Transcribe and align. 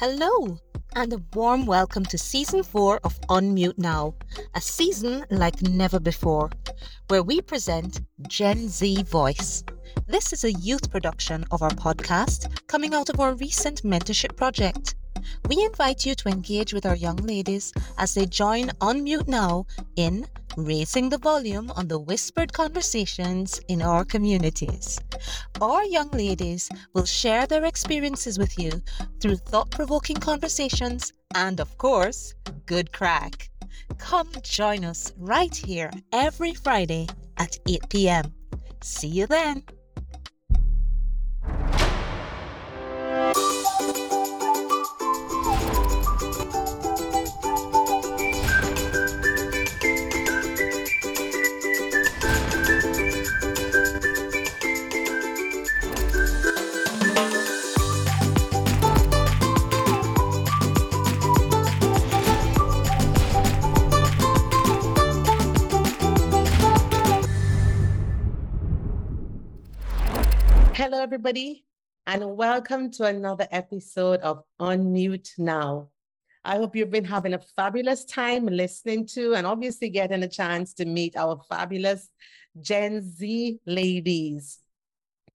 Hello, 0.00 0.56
and 0.94 1.12
a 1.12 1.20
warm 1.34 1.66
welcome 1.66 2.04
to 2.04 2.16
season 2.16 2.62
four 2.62 3.00
of 3.02 3.20
Unmute 3.22 3.78
Now, 3.78 4.14
a 4.54 4.60
season 4.60 5.24
like 5.28 5.60
never 5.60 5.98
before, 5.98 6.50
where 7.08 7.24
we 7.24 7.40
present 7.40 8.02
Gen 8.28 8.68
Z 8.68 9.02
Voice. 9.02 9.64
This 10.06 10.32
is 10.32 10.44
a 10.44 10.52
youth 10.52 10.88
production 10.88 11.44
of 11.50 11.62
our 11.62 11.70
podcast 11.70 12.64
coming 12.68 12.94
out 12.94 13.08
of 13.08 13.18
our 13.18 13.34
recent 13.34 13.82
mentorship 13.82 14.36
project. 14.36 14.94
We 15.48 15.64
invite 15.64 16.06
you 16.06 16.14
to 16.14 16.28
engage 16.28 16.72
with 16.72 16.86
our 16.86 16.94
young 16.94 17.16
ladies 17.16 17.72
as 17.98 18.14
they 18.14 18.26
join 18.26 18.68
Unmute 18.80 19.26
Now 19.26 19.66
in 19.96 20.28
raising 20.56 21.08
the 21.08 21.18
volume 21.18 21.70
on 21.76 21.88
the 21.88 21.98
whispered 21.98 22.52
conversations 22.52 23.60
in 23.68 23.82
our 23.82 24.04
communities. 24.04 25.00
Our 25.60 25.84
young 25.84 26.10
ladies 26.10 26.68
will 26.94 27.04
share 27.04 27.46
their 27.46 27.64
experiences 27.64 28.38
with 28.38 28.58
you 28.58 28.82
through 29.20 29.36
thought 29.36 29.70
provoking 29.70 30.16
conversations 30.16 31.12
and, 31.34 31.60
of 31.60 31.76
course, 31.78 32.34
good 32.66 32.92
crack. 32.92 33.50
Come 33.98 34.30
join 34.42 34.84
us 34.84 35.12
right 35.18 35.54
here 35.54 35.90
every 36.12 36.54
Friday 36.54 37.08
at 37.36 37.58
8 37.68 37.88
p.m. 37.88 38.34
See 38.82 39.08
you 39.08 39.26
then. 39.26 39.62
Everybody, 71.08 71.64
and 72.06 72.36
welcome 72.36 72.90
to 72.90 73.04
another 73.04 73.48
episode 73.50 74.20
of 74.20 74.42
Unmute 74.60 75.30
Now. 75.38 75.88
I 76.44 76.58
hope 76.58 76.76
you've 76.76 76.90
been 76.90 77.06
having 77.06 77.32
a 77.32 77.38
fabulous 77.56 78.04
time 78.04 78.44
listening 78.44 79.06
to 79.14 79.32
and 79.34 79.46
obviously 79.46 79.88
getting 79.88 80.22
a 80.22 80.28
chance 80.28 80.74
to 80.74 80.84
meet 80.84 81.16
our 81.16 81.40
fabulous 81.48 82.10
Gen 82.60 83.00
Z 83.00 83.58
ladies. 83.64 84.58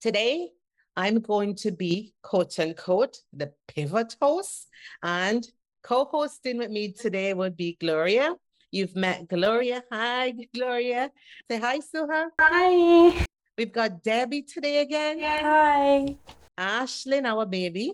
Today, 0.00 0.50
I'm 0.96 1.18
going 1.18 1.56
to 1.56 1.72
be 1.72 2.14
quote 2.22 2.56
unquote 2.60 3.16
the 3.32 3.52
pivot 3.66 4.14
host, 4.22 4.68
and 5.02 5.44
co 5.82 6.04
hosting 6.04 6.58
with 6.58 6.70
me 6.70 6.92
today 6.92 7.34
would 7.34 7.56
be 7.56 7.76
Gloria. 7.80 8.32
You've 8.70 8.94
met 8.94 9.26
Gloria. 9.26 9.82
Hi, 9.90 10.34
Gloria. 10.54 11.10
Say 11.50 11.58
hi, 11.58 11.80
Suha. 11.80 12.28
Hi. 12.40 13.26
We've 13.56 13.72
got 13.72 14.02
Debbie 14.02 14.42
today 14.42 14.78
again. 14.78 15.20
Hi. 15.20 16.16
Ashlyn, 16.58 17.24
our 17.24 17.46
baby, 17.46 17.92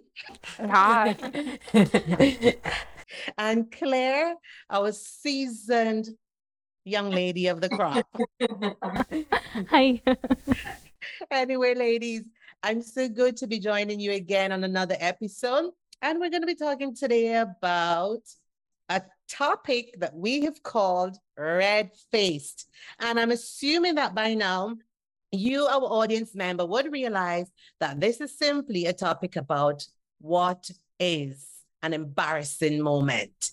Hi. 0.59 1.15
and 3.39 3.71
Claire, 3.71 4.37
our 4.71 4.93
seasoned 4.93 6.09
young 6.87 7.11
lady 7.11 7.49
of 7.49 7.61
the 7.61 7.69
crop. 7.69 8.07
Hi. 9.69 10.01
anyway, 11.31 11.75
ladies, 11.75 12.23
I'm 12.63 12.81
so 12.81 13.09
good 13.09 13.37
to 13.39 13.47
be 13.47 13.59
joining 13.59 14.01
you 14.01 14.13
again 14.13 14.53
on 14.53 14.65
another 14.65 14.97
episode. 14.99 15.73
And 16.01 16.21
we're 16.21 16.31
going 16.31 16.43
to 16.43 16.47
be 16.47 16.55
talking 16.55 16.95
today 16.95 17.35
about 17.37 18.23
a 18.89 19.03
topic 19.29 19.95
that 19.99 20.15
we 20.15 20.41
have 20.43 20.63
called 20.63 21.19
red 21.37 21.91
faced. 22.11 22.67
And 22.99 23.21
I'm 23.21 23.31
assuming 23.31 23.97
that 23.97 24.15
by 24.15 24.33
now, 24.33 24.77
you, 25.33 25.67
our 25.67 25.83
audience 25.83 26.35
member, 26.35 26.67
would 26.67 26.93
realize 26.93 27.51
that 27.79 28.01
this 28.01 28.21
is 28.21 28.37
simply 28.37 28.87
a 28.87 28.93
topic 28.93 29.37
about 29.37 29.87
what 30.21 30.71
is 30.99 31.47
an 31.83 31.93
embarrassing 31.95 32.83
moment. 32.83 33.51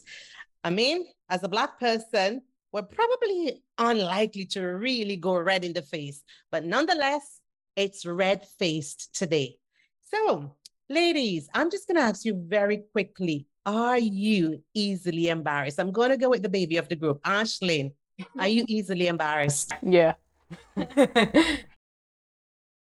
I 0.63 0.69
mean, 0.69 1.05
as 1.29 1.43
a 1.43 1.47
Black 1.47 1.79
person, 1.79 2.41
we're 2.71 2.81
probably 2.81 3.63
unlikely 3.77 4.45
to 4.45 4.61
really 4.61 5.15
go 5.15 5.37
red 5.37 5.63
in 5.63 5.73
the 5.73 5.81
face, 5.81 6.23
but 6.51 6.65
nonetheless, 6.65 7.39
it's 7.75 8.05
red 8.05 8.45
faced 8.59 9.15
today. 9.15 9.57
So, 10.01 10.55
ladies, 10.89 11.47
I'm 11.53 11.69
just 11.71 11.87
going 11.87 11.97
to 11.97 12.03
ask 12.03 12.25
you 12.25 12.33
very 12.47 12.83
quickly 12.91 13.47
are 13.65 13.99
you 13.99 14.63
easily 14.73 15.27
embarrassed? 15.27 15.77
I'm 15.77 15.91
going 15.91 16.09
to 16.09 16.17
go 16.17 16.29
with 16.29 16.41
the 16.41 16.49
baby 16.49 16.77
of 16.77 16.87
the 16.87 16.95
group, 16.95 17.21
Ashlyn. 17.23 17.91
Are 18.39 18.47
you 18.47 18.63
easily 18.69 19.07
embarrassed? 19.07 19.73
Yeah. 19.83 20.13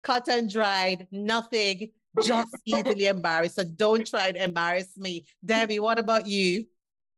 cut 0.02 0.28
and 0.28 0.50
dried, 0.50 1.08
nothing, 1.10 1.90
just 2.22 2.54
easily 2.64 3.06
embarrassed. 3.06 3.56
So 3.56 3.64
don't 3.64 4.06
try 4.06 4.32
to 4.32 4.44
embarrass 4.44 4.96
me. 4.96 5.24
Debbie, 5.44 5.80
what 5.80 5.98
about 5.98 6.26
you? 6.26 6.66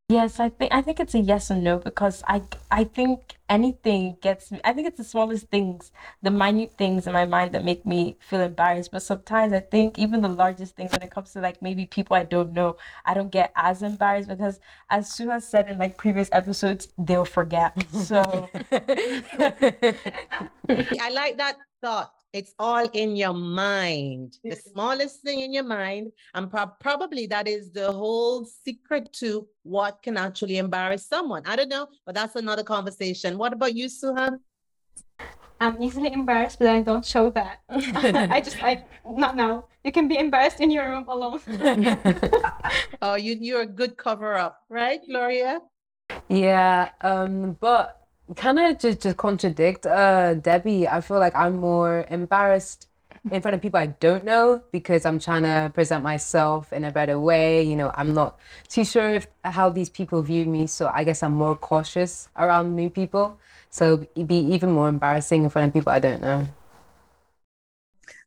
Yes, 0.09 0.39
I 0.39 0.51
think 0.51 0.73
I 0.73 0.83
think 0.83 1.01
it's 1.01 1.15
a 1.17 1.19
yes 1.19 1.51
and 1.51 1.65
no 1.65 1.79
because 1.79 2.23
I 2.29 2.43
I 2.71 2.85
think 2.85 3.39
anything 3.49 4.17
gets 4.21 4.53
me. 4.53 4.61
I 4.63 4.73
think 4.73 4.87
it's 4.87 4.99
the 4.99 5.03
smallest 5.05 5.49
things, 5.49 5.91
the 6.23 6.31
minute 6.31 6.75
things 6.79 7.09
in 7.09 7.13
my 7.13 7.25
mind 7.25 7.51
that 7.53 7.65
make 7.65 7.85
me 7.85 8.17
feel 8.21 8.41
embarrassed. 8.41 8.93
But 8.93 9.03
sometimes 9.03 9.53
I 9.53 9.59
think 9.59 9.99
even 9.99 10.23
the 10.23 10.29
largest 10.29 10.77
things 10.77 10.93
when 10.93 11.03
it 11.03 11.11
comes 11.11 11.33
to 11.33 11.41
like 11.41 11.61
maybe 11.61 11.87
people 11.87 12.15
I 12.17 12.23
don't 12.23 12.53
know, 12.53 12.77
I 13.05 13.15
don't 13.15 13.33
get 13.33 13.51
as 13.57 13.83
embarrassed 13.83 14.29
because 14.29 14.61
as 14.91 15.11
Sue 15.13 15.29
has 15.31 15.47
said 15.49 15.69
in 15.69 15.77
like 15.79 15.97
previous 15.99 16.29
episodes, 16.31 16.87
they'll 16.97 17.25
forget. 17.25 17.75
So 17.91 18.49
I 21.01 21.11
like 21.11 21.37
that 21.39 21.57
thought. 21.83 22.16
It's 22.37 22.53
all 22.59 22.87
in 22.93 23.17
your 23.17 23.33
mind, 23.33 24.37
the 24.45 24.57
smallest 24.57 25.23
thing 25.23 25.41
in 25.41 25.55
your 25.55 25.65
mind. 25.65 26.13
And 26.35 26.51
prob- 26.51 26.79
probably 26.81 27.27
that 27.29 27.49
is 27.49 27.73
the 27.73 27.91
whole 27.91 28.45
secret 28.45 29.11
to 29.21 29.49
what 29.63 30.03
can 30.03 30.19
actually 30.19 30.59
embarrass 30.59 31.07
someone. 31.07 31.45
I 31.47 31.57
don't 31.57 31.71
know, 31.71 31.89
but 32.05 32.15
that's 32.15 32.37
another 32.37 32.63
conversation. 32.63 33.39
What 33.39 33.55
about 33.55 33.75
you, 33.75 33.87
Suha? 33.87 34.39
I'm 35.63 35.83
easily 35.83 36.13
embarrassed, 36.13 36.59
but 36.59 36.69
I 36.69 36.83
don't 36.83 37.07
show 37.07 37.31
that. 37.31 37.61
I 37.71 38.43
just, 38.43 38.63
I, 38.63 38.85
not 39.09 39.35
now. 39.35 39.65
You 39.83 39.91
can 39.91 40.07
be 40.07 40.19
embarrassed 40.19 40.61
in 40.61 40.71
your 40.71 40.91
room 40.91 41.07
alone. 41.09 41.41
Oh, 43.01 43.15
you, 43.15 43.37
you're 43.41 43.63
a 43.63 43.67
good 43.67 43.97
cover 43.97 44.35
up, 44.35 44.61
right, 44.69 45.01
Gloria? 45.07 45.61
Yeah, 46.29 46.91
um, 47.01 47.57
but 47.61 48.06
kind 48.35 48.59
of 48.59 48.79
just 48.79 49.01
to 49.03 49.15
contradict 49.15 49.87
uh 49.87 50.35
Debbie, 50.35 50.89
I 50.89 51.01
feel 51.01 51.19
like 51.19 51.35
I'm 51.37 51.57
more 51.57 52.05
embarrassed 52.11 52.89
in 53.31 53.41
front 53.43 53.55
of 53.55 53.63
people 53.63 53.79
I 53.79 53.87
don't 53.87 54.25
know 54.25 54.63
because 54.73 55.05
I'm 55.05 55.19
trying 55.19 55.43
to 55.43 55.71
present 55.75 56.03
myself 56.03 56.73
in 56.73 56.85
a 56.85 56.91
better 56.91 57.19
way. 57.19 57.63
You 57.63 57.77
know, 57.77 57.93
I'm 57.95 58.15
not 58.15 58.39
too 58.69 58.85
sure 58.85 59.11
if 59.15 59.27
how 59.45 59.69
these 59.71 59.89
people 59.91 60.23
view 60.23 60.47
me, 60.47 60.67
so 60.67 60.91
I 60.93 61.05
guess 61.05 61.23
I'm 61.23 61.35
more 61.35 61.57
cautious 61.57 62.29
around 62.37 62.75
new 62.75 62.91
people. 62.91 63.39
So 63.71 64.07
it'd 64.15 64.29
be 64.29 64.39
even 64.55 64.73
more 64.73 64.89
embarrassing 64.89 65.45
in 65.45 65.51
front 65.51 65.69
of 65.69 65.75
people 65.75 65.93
I 65.93 65.99
don't 65.99 66.23
know. 66.23 66.47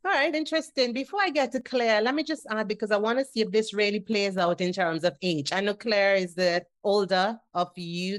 All 0.06 0.12
right, 0.12 0.34
interesting. 0.34 0.94
Before 0.94 1.22
I 1.22 1.30
get 1.30 1.52
to 1.52 1.62
Claire, 1.62 2.02
let 2.02 2.16
me 2.16 2.24
just 2.24 2.48
add 2.50 2.68
because 2.68 2.90
I 2.90 2.98
want 2.98 3.20
to 3.20 3.26
see 3.26 3.42
if 3.42 3.52
this 3.52 3.74
really 3.74 4.00
plays 4.00 4.38
out 4.38 4.62
in 4.62 4.72
terms 4.72 5.04
of 5.04 5.18
age. 5.22 5.52
I 5.52 5.60
know 5.60 5.74
Claire 5.74 6.16
is 6.16 6.36
the 6.36 6.66
older 6.84 7.38
of 7.54 7.72
you 7.76 8.18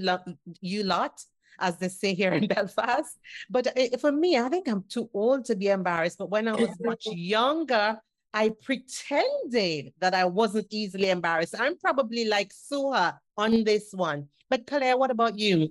you 0.61 0.83
lot, 0.83 1.25
as 1.60 1.76
they 1.76 1.88
say 1.88 2.15
here 2.15 2.32
in 2.32 2.47
Belfast. 2.54 3.19
But 3.48 3.66
uh, 3.78 3.98
for 3.98 4.12
me, 4.12 4.38
I 4.38 4.48
think 4.48 4.69
I'm 4.69 4.84
too 4.88 5.09
old 5.15 5.44
to 5.47 5.56
be 5.56 5.69
embarrassed. 5.69 6.19
But 6.19 6.31
when 6.31 6.48
I 6.48 6.54
was 6.54 6.71
much 6.81 7.06
younger, 7.06 7.98
I 8.32 8.50
pretended 8.62 9.93
that 10.00 10.15
I 10.15 10.25
wasn't 10.25 10.69
easily 10.70 11.10
embarrassed. 11.10 11.54
I'm 11.59 11.76
probably 11.78 12.25
like 12.26 12.52
Suha 12.52 13.19
on 13.37 13.64
this 13.64 13.93
one. 13.93 14.29
But 14.49 14.67
Claire, 14.67 14.96
what 14.96 15.11
about 15.11 15.38
you? 15.38 15.70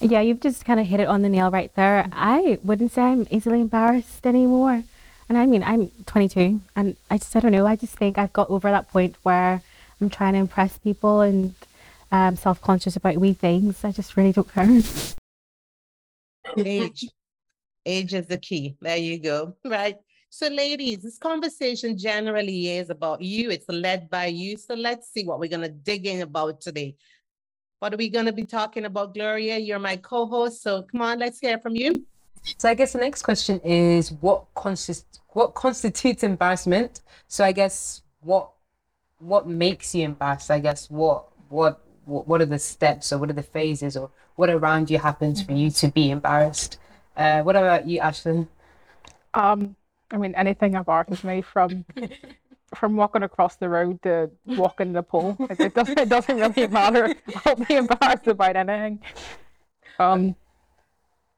Yeah, 0.00 0.20
you've 0.20 0.40
just 0.40 0.64
kind 0.64 0.78
of 0.78 0.86
hit 0.86 1.00
it 1.00 1.08
on 1.08 1.22
the 1.22 1.28
nail 1.28 1.50
right 1.50 1.74
there. 1.74 2.08
I 2.12 2.58
wouldn't 2.62 2.92
say 2.92 3.02
I'm 3.02 3.26
easily 3.30 3.60
embarrassed 3.60 4.26
anymore. 4.26 4.84
And 5.28 5.38
I 5.38 5.46
mean, 5.46 5.62
I'm 5.62 5.90
22 6.06 6.60
and 6.76 6.96
I 7.10 7.18
just, 7.18 7.34
I 7.34 7.40
don't 7.40 7.52
know, 7.52 7.66
I 7.66 7.76
just 7.76 7.96
think 7.96 8.18
I've 8.18 8.32
got 8.32 8.50
over 8.50 8.70
that 8.70 8.90
point 8.90 9.16
where 9.22 9.62
I'm 10.00 10.10
trying 10.10 10.34
to 10.34 10.40
impress 10.40 10.78
people 10.78 11.20
and 11.20 11.54
um, 12.10 12.36
self 12.36 12.60
conscious 12.60 12.96
about 12.96 13.16
wee 13.16 13.32
things. 13.32 13.84
I 13.84 13.92
just 13.92 14.16
really 14.16 14.32
don't 14.32 14.52
care. 14.52 14.82
Age. 16.56 17.08
Age 17.84 18.14
is 18.14 18.26
the 18.26 18.38
key. 18.38 18.76
There 18.80 18.96
you 18.96 19.18
go. 19.18 19.56
Right. 19.64 19.96
So, 20.30 20.48
ladies, 20.48 21.02
this 21.02 21.18
conversation 21.18 21.98
generally 21.98 22.76
is 22.76 22.90
about 22.90 23.20
you. 23.20 23.50
It's 23.50 23.68
led 23.68 24.08
by 24.08 24.26
you. 24.26 24.56
So, 24.56 24.74
let's 24.74 25.12
see 25.12 25.24
what 25.24 25.40
we're 25.40 25.50
going 25.50 25.62
to 25.62 25.68
dig 25.68 26.06
in 26.06 26.22
about 26.22 26.60
today. 26.60 26.96
What 27.80 27.92
are 27.92 27.98
we 27.98 28.08
going 28.08 28.26
to 28.26 28.32
be 28.32 28.44
talking 28.44 28.84
about, 28.84 29.14
Gloria? 29.14 29.58
You're 29.58 29.78
my 29.78 29.96
co 29.96 30.26
host. 30.26 30.62
So, 30.62 30.82
come 30.82 31.02
on, 31.02 31.18
let's 31.18 31.38
hear 31.38 31.58
from 31.58 31.74
you. 31.76 32.06
So 32.58 32.68
I 32.68 32.74
guess 32.74 32.92
the 32.92 32.98
next 32.98 33.22
question 33.22 33.60
is 33.60 34.12
what 34.12 34.44
consist 34.54 35.20
what 35.30 35.54
constitutes 35.54 36.22
embarrassment? 36.22 37.00
So 37.28 37.44
I 37.44 37.52
guess 37.52 38.02
what 38.20 38.50
what 39.18 39.48
makes 39.48 39.94
you 39.94 40.04
embarrassed? 40.04 40.50
I 40.50 40.58
guess 40.58 40.90
what 40.90 41.26
what 41.48 41.80
what 42.04 42.26
what 42.26 42.40
are 42.40 42.46
the 42.46 42.58
steps 42.58 43.12
or 43.12 43.18
what 43.18 43.30
are 43.30 43.34
the 43.34 43.42
phases 43.42 43.96
or 43.96 44.10
what 44.36 44.50
around 44.50 44.90
you 44.90 44.98
happens 44.98 45.42
for 45.42 45.52
you 45.52 45.70
to 45.70 45.88
be 45.88 46.10
embarrassed? 46.10 46.78
Uh, 47.16 47.42
what 47.42 47.56
about 47.56 47.86
you, 47.88 48.00
Ashlyn? 48.00 48.48
Um, 49.34 49.76
I 50.10 50.16
mean, 50.18 50.34
anything 50.34 50.74
embarrasses 50.74 51.24
me 51.24 51.42
from 51.42 51.84
from 52.76 52.96
walking 52.96 53.22
across 53.22 53.56
the 53.56 53.68
road 53.68 54.02
to 54.02 54.30
walking 54.56 54.88
in 54.88 54.92
the 54.94 55.02
pool. 55.02 55.40
It, 55.48 55.60
it 55.60 55.74
doesn't 55.74 55.98
it 55.98 56.08
doesn't 56.08 56.36
really 56.38 56.68
matter. 56.68 57.12
I'll 57.46 57.56
be 57.56 57.76
embarrassed 57.76 58.26
about 58.26 58.56
anything. 58.56 59.00
Um, 59.98 60.36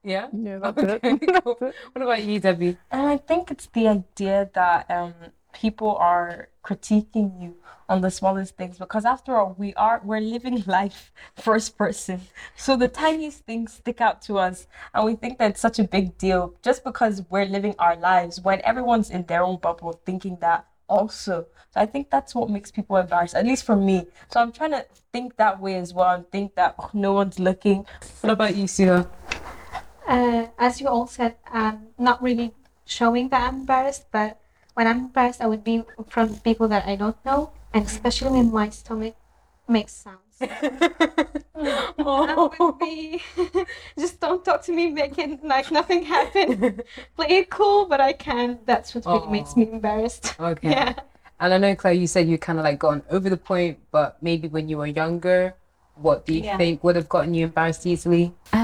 Yeah. 0.02 0.28
yeah, 0.32 0.58
that's 0.58 0.82
Okay, 0.82 1.00
it. 1.02 1.02
cool. 1.44 1.58
What 1.92 2.02
about 2.02 2.22
you, 2.24 2.40
Debbie? 2.40 2.78
And 2.90 3.08
I 3.08 3.16
think 3.16 3.50
it's 3.50 3.66
the 3.66 3.88
idea 3.88 4.50
that 4.54 4.90
um, 4.90 5.14
people 5.54 5.96
are 5.96 6.48
critiquing 6.64 7.40
you 7.40 7.54
on 7.88 8.00
the 8.00 8.10
smallest 8.10 8.56
things 8.56 8.78
because 8.78 9.04
after 9.04 9.36
all, 9.36 9.54
we 9.58 9.72
are 9.74 10.00
we're 10.04 10.20
living 10.20 10.62
life 10.66 11.12
first 11.36 11.78
person. 11.78 12.20
So 12.56 12.76
the 12.76 12.88
tiniest 12.88 13.44
things 13.44 13.74
stick 13.74 14.00
out 14.00 14.20
to 14.22 14.38
us, 14.38 14.66
and 14.92 15.04
we 15.04 15.14
think 15.16 15.38
that 15.38 15.52
it's 15.52 15.60
such 15.60 15.78
a 15.78 15.84
big 15.84 16.18
deal 16.18 16.54
just 16.62 16.84
because 16.84 17.22
we're 17.30 17.46
living 17.46 17.74
our 17.78 17.96
lives 17.96 18.40
when 18.40 18.60
everyone's 18.64 19.10
in 19.10 19.24
their 19.24 19.42
own 19.42 19.58
bubble 19.58 20.00
thinking 20.04 20.38
that 20.40 20.66
also. 20.88 21.46
So 21.70 21.80
I 21.80 21.86
think 21.86 22.10
that's 22.10 22.34
what 22.34 22.50
makes 22.50 22.70
people 22.70 22.96
embarrassed, 22.96 23.34
at 23.34 23.44
least 23.44 23.64
for 23.64 23.76
me. 23.76 24.06
So 24.32 24.40
I'm 24.40 24.52
trying 24.52 24.72
to 24.72 24.86
think 25.12 25.36
that 25.36 25.60
way 25.60 25.76
as 25.76 25.92
well 25.92 26.14
and 26.14 26.30
think 26.30 26.54
that 26.54 26.74
oh, 26.78 26.90
no 26.92 27.12
one's 27.12 27.38
looking. 27.38 27.86
What 28.20 28.32
about 28.32 28.54
you, 28.54 28.64
Suha? 28.64 29.08
Uh, 30.06 30.46
as 30.58 30.80
you 30.80 30.88
all 30.88 31.06
said, 31.06 31.36
um, 31.50 31.88
not 31.98 32.22
really 32.22 32.52
showing 32.84 33.28
that 33.30 33.48
I'm 33.48 33.60
embarrassed, 33.60 34.06
but 34.12 34.38
when 34.74 34.86
I'm 34.86 34.98
embarrassed, 35.10 35.40
I 35.40 35.46
would 35.46 35.64
be 35.64 35.84
from 36.08 36.36
people 36.40 36.68
that 36.68 36.86
I 36.86 36.96
don't 36.96 37.16
know, 37.24 37.50
and 37.72 37.86
especially 37.86 38.30
when 38.30 38.52
my 38.52 38.68
stomach 38.70 39.14
makes 39.68 39.92
sounds. 39.92 40.20
I 41.56 42.50
would 42.58 42.78
be 42.78 43.22
just 43.98 44.20
don't 44.20 44.44
talk 44.44 44.62
to 44.64 44.72
me, 44.72 44.88
make 44.90 45.16
it 45.18 45.42
like 45.44 45.70
nothing 45.70 46.02
happened. 46.04 46.82
Play 47.16 47.26
it 47.28 47.50
cool, 47.50 47.86
but 47.86 48.00
I 48.00 48.12
can't. 48.12 48.64
That's 48.66 48.94
what 48.94 49.06
really 49.06 49.28
makes 49.28 49.56
me 49.56 49.70
embarrassed. 49.70 50.34
Okay. 50.38 50.70
Yeah. 50.70 50.94
And 51.40 51.54
I 51.54 51.58
know, 51.58 51.74
Claire, 51.74 51.94
you 51.94 52.06
said 52.06 52.28
you 52.28 52.38
kind 52.38 52.58
of 52.58 52.64
like 52.64 52.78
gone 52.78 53.02
over 53.10 53.28
the 53.30 53.36
point, 53.36 53.78
but 53.90 54.16
maybe 54.22 54.48
when 54.48 54.68
you 54.68 54.78
were 54.78 54.86
younger, 54.86 55.54
what 55.96 56.26
do 56.26 56.34
you 56.34 56.42
Yeah. 56.42 56.56
think 56.56 56.82
would 56.84 56.96
have 56.96 57.08
gotten 57.08 57.34
you 57.34 57.44
embarrassed 57.46 57.86
easily? 57.86 58.32
Um, 58.52 58.63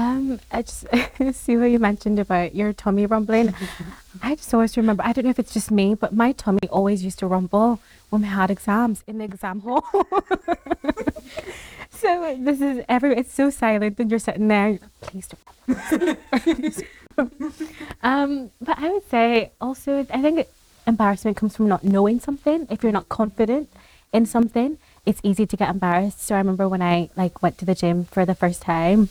I 0.51 0.61
just 0.61 0.85
see 1.33 1.57
what 1.57 1.65
you 1.65 1.79
mentioned 1.79 2.19
about 2.19 2.55
your 2.55 2.73
tummy 2.73 3.05
rumbling. 3.05 3.53
I 4.23 4.35
just 4.35 4.53
always 4.53 4.75
remember. 4.77 5.03
I 5.03 5.13
don't 5.13 5.23
know 5.25 5.31
if 5.31 5.39
it's 5.39 5.53
just 5.53 5.71
me, 5.71 5.93
but 5.95 6.13
my 6.13 6.31
tummy 6.33 6.67
always 6.69 7.03
used 7.03 7.19
to 7.19 7.27
rumble 7.27 7.79
when 8.09 8.21
we 8.21 8.27
had 8.27 8.51
exams 8.51 9.03
in 9.07 9.17
the 9.19 9.25
exam 9.25 9.61
hall. 9.61 9.85
so 11.89 12.37
this 12.39 12.61
is 12.61 12.83
every. 12.89 13.15
It's 13.15 13.33
so 13.33 13.49
silent, 13.49 13.99
and 13.99 14.09
you're 14.09 14.19
sitting 14.19 14.47
there. 14.47 14.79
Please 15.01 15.27
don't. 15.27 16.87
um, 18.03 18.51
but 18.59 18.77
I 18.79 18.89
would 18.89 19.09
say 19.09 19.51
also, 19.61 20.05
I 20.09 20.21
think 20.21 20.47
embarrassment 20.85 21.37
comes 21.37 21.55
from 21.55 21.67
not 21.67 21.83
knowing 21.83 22.19
something. 22.19 22.67
If 22.69 22.83
you're 22.83 22.91
not 22.91 23.09
confident 23.09 23.69
in 24.11 24.25
something, 24.25 24.77
it's 25.05 25.21
easy 25.23 25.45
to 25.45 25.57
get 25.57 25.69
embarrassed. 25.69 26.21
So 26.21 26.35
I 26.35 26.39
remember 26.39 26.67
when 26.67 26.81
I 26.81 27.09
like 27.15 27.41
went 27.41 27.57
to 27.59 27.65
the 27.65 27.75
gym 27.75 28.05
for 28.05 28.25
the 28.25 28.35
first 28.35 28.61
time, 28.61 29.09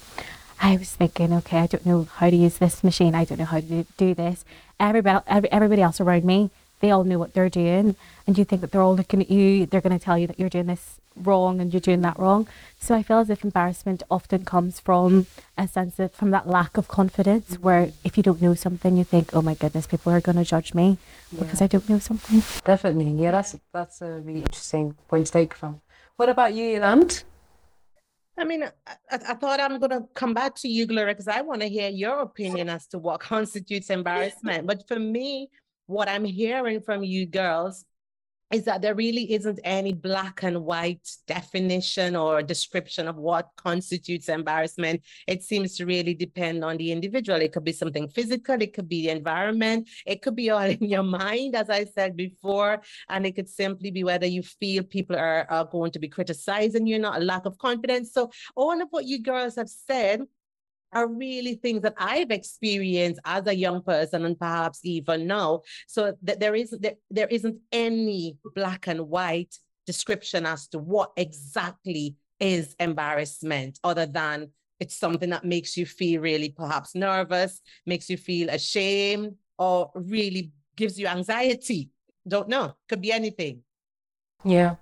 I 0.61 0.77
was 0.77 0.95
thinking, 0.95 1.33
okay, 1.33 1.59
I 1.59 1.67
don't 1.67 1.87
know 1.87 2.07
how 2.17 2.29
to 2.29 2.37
use 2.37 2.59
this 2.59 2.85
machine. 2.85 3.15
I 3.15 3.25
don't 3.25 3.39
know 3.39 3.47
how 3.47 3.61
to 3.61 3.85
do, 3.97 4.15
this. 4.15 4.45
Everybody, 4.79 5.25
everybody 5.29 5.81
else 5.81 6.01
around 6.01 6.25
me, 6.25 6.51
they 6.81 6.91
all 6.91 7.05
know 7.05 7.19
what 7.19 7.33
they're 7.33 7.49
doing, 7.49 7.97
and 8.27 8.39
you 8.39 8.45
think 8.45 8.61
that 8.61 8.71
they're 8.71 8.83
all 8.83 8.97
looking 8.97 9.21
at 9.21 9.31
you. 9.31 9.67
They're 9.67 9.81
going 9.81 9.99
to 9.99 10.05
tell 10.05 10.19
you 10.19 10.27
that 10.27 10.39
you're 10.39 10.49
doing 10.49 10.67
this 10.67 11.01
wrong 11.17 11.61
and 11.61 11.73
you're 11.73 11.81
doing 11.81 12.03
that 12.03 12.19
wrong. 12.19 12.47
So 12.79 12.95
I 12.95 13.03
feel 13.03 13.19
as 13.19 13.31
if 13.31 13.45
embarrassment 13.45 14.03
often 14.11 14.45
comes 14.45 14.81
from 14.81 15.27
a 15.59 15.67
sense 15.67 15.99
of 15.99 16.13
from 16.13 16.31
that 16.31 16.47
lack 16.47 16.77
of 16.77 16.89
confidence, 16.89 17.53
mm-hmm. 17.53 17.63
where 17.63 17.93
if 18.05 18.17
you 18.17 18.23
don't 18.23 18.41
know 18.41 18.55
something, 18.55 18.97
you 18.97 19.05
think, 19.05 19.35
oh 19.35 19.43
my 19.43 19.55
goodness, 19.55 19.87
people 19.87 20.13
are 20.13 20.21
going 20.21 20.37
to 20.37 20.45
judge 20.45 20.75
me 20.75 20.99
because 21.39 21.61
I 21.61 21.67
don't 21.67 21.89
know 21.89 21.99
something. 21.99 22.43
Definitely. 22.65 23.13
Yeah, 23.23 23.33
that's 23.33 23.57
that's 23.73 24.03
a 24.03 24.21
really 24.21 24.41
interesting 24.41 24.95
point 25.09 25.27
to 25.27 25.33
take 25.33 25.55
from. 25.55 25.81
What 26.17 26.29
about 26.29 26.55
you, 26.55 26.67
Yolande? 26.67 27.23
I 28.41 28.45
mean, 28.45 28.65
I, 28.65 28.95
I 29.11 29.35
thought 29.35 29.61
I'm 29.61 29.79
going 29.79 29.91
to 29.91 30.05
come 30.15 30.33
back 30.33 30.55
to 30.57 30.69
you, 30.69 30.87
Gloria, 30.87 31.15
because 31.15 31.29
I 31.29 31.43
want 31.43 31.61
to 31.61 31.69
hear 31.69 31.91
your 31.91 32.21
opinion 32.21 32.69
as 32.69 32.87
to 32.89 32.99
what 32.99 33.21
constitutes 33.33 33.91
embarrassment. 33.91 34.67
But 34.67 34.89
for 34.89 34.99
me, 34.99 35.51
what 35.87 36.09
I'm 36.09 36.25
hearing 36.25 36.81
from 36.81 37.05
you 37.05 37.27
girls 37.27 37.85
is 38.53 38.65
that 38.65 38.83
there 38.83 38.95
really 38.95 39.33
isn't 39.33 39.61
any 39.65 39.93
black 39.93 40.43
and 40.43 40.65
white 40.65 41.09
definition 41.27 42.17
or 42.17 42.43
description 42.43 43.07
of 43.07 43.17
what 43.17 43.49
constitutes 43.57 44.29
embarrassment. 44.29 45.03
It 45.27 45.43
seems 45.43 45.77
to 45.77 45.87
really 45.87 46.15
depend 46.15 46.65
on 46.65 46.77
the 46.77 46.91
individual. 46.91 47.41
It 47.41 47.53
could 47.53 47.65
be 47.65 47.73
something 47.73 48.09
physical, 48.09 48.61
it 48.61 48.75
could 48.75 48.89
be 48.89 49.07
the 49.07 49.13
environment, 49.13 49.89
it 50.07 50.23
could 50.23 50.37
be 50.37 50.51
all 50.51 50.63
in 50.63 50.85
your 50.85 51.03
mind, 51.03 51.55
as 51.55 51.71
I 51.71 51.85
said 51.85 52.17
before, 52.17 52.83
and 53.09 53.25
it 53.27 53.37
could 53.37 53.49
simply 53.49 53.91
be 53.91 54.05
whether 54.05 54.27
you 54.27 54.43
feel 54.43 54.83
people 54.83 55.17
are, 55.17 55.47
are 55.49 55.65
going 55.65 55.93
to 55.93 55.99
be 55.99 56.09
criticizing 56.09 56.87
you, 56.87 56.99
not 56.99 57.21
a 57.21 57.25
lack 57.25 57.47
of 57.47 57.59
confidence. 57.59 58.13
So 58.13 58.31
all 58.57 58.81
of 58.81 58.89
what 58.91 59.07
you 59.07 59.23
girls 59.23 59.57
have 59.57 59.69
said 59.69 60.23
are 60.93 61.07
really 61.07 61.55
things 61.55 61.83
that 61.83 61.95
I've 61.97 62.31
experienced 62.31 63.21
as 63.25 63.47
a 63.47 63.55
young 63.55 63.83
person 63.83 64.25
and 64.25 64.39
perhaps 64.39 64.81
even 64.85 65.27
now. 65.27 65.63
So 65.87 66.15
that 66.23 66.41
there 66.41 66.55
isn't 66.55 66.83
there, 66.83 66.97
there 67.11 67.29
isn't 67.29 67.59
any 67.73 68.37
black 68.55 68.87
and 68.87 69.09
white 69.09 69.57
description 69.87 70.47
as 70.47 70.69
to 70.69 70.79
what 70.79 71.13
exactly 71.17 72.17
is 72.39 72.75
embarrassment 72.81 73.79
other 73.85 74.07
than 74.07 74.51
it's 74.81 74.97
something 74.97 75.31
that 75.31 75.45
makes 75.45 75.77
you 75.77 75.85
feel 75.85 76.23
really 76.23 76.49
perhaps 76.49 76.95
nervous, 76.95 77.61
makes 77.85 78.09
you 78.09 78.17
feel 78.17 78.49
ashamed, 78.49 79.35
or 79.59 79.91
really 79.95 80.53
gives 80.75 80.99
you 80.99 81.07
anxiety. 81.07 81.91
Don't 82.27 82.49
know. 82.49 82.75
Could 82.89 83.03
be 83.03 83.13
anything. 83.13 83.63
Yeah. 84.43 84.77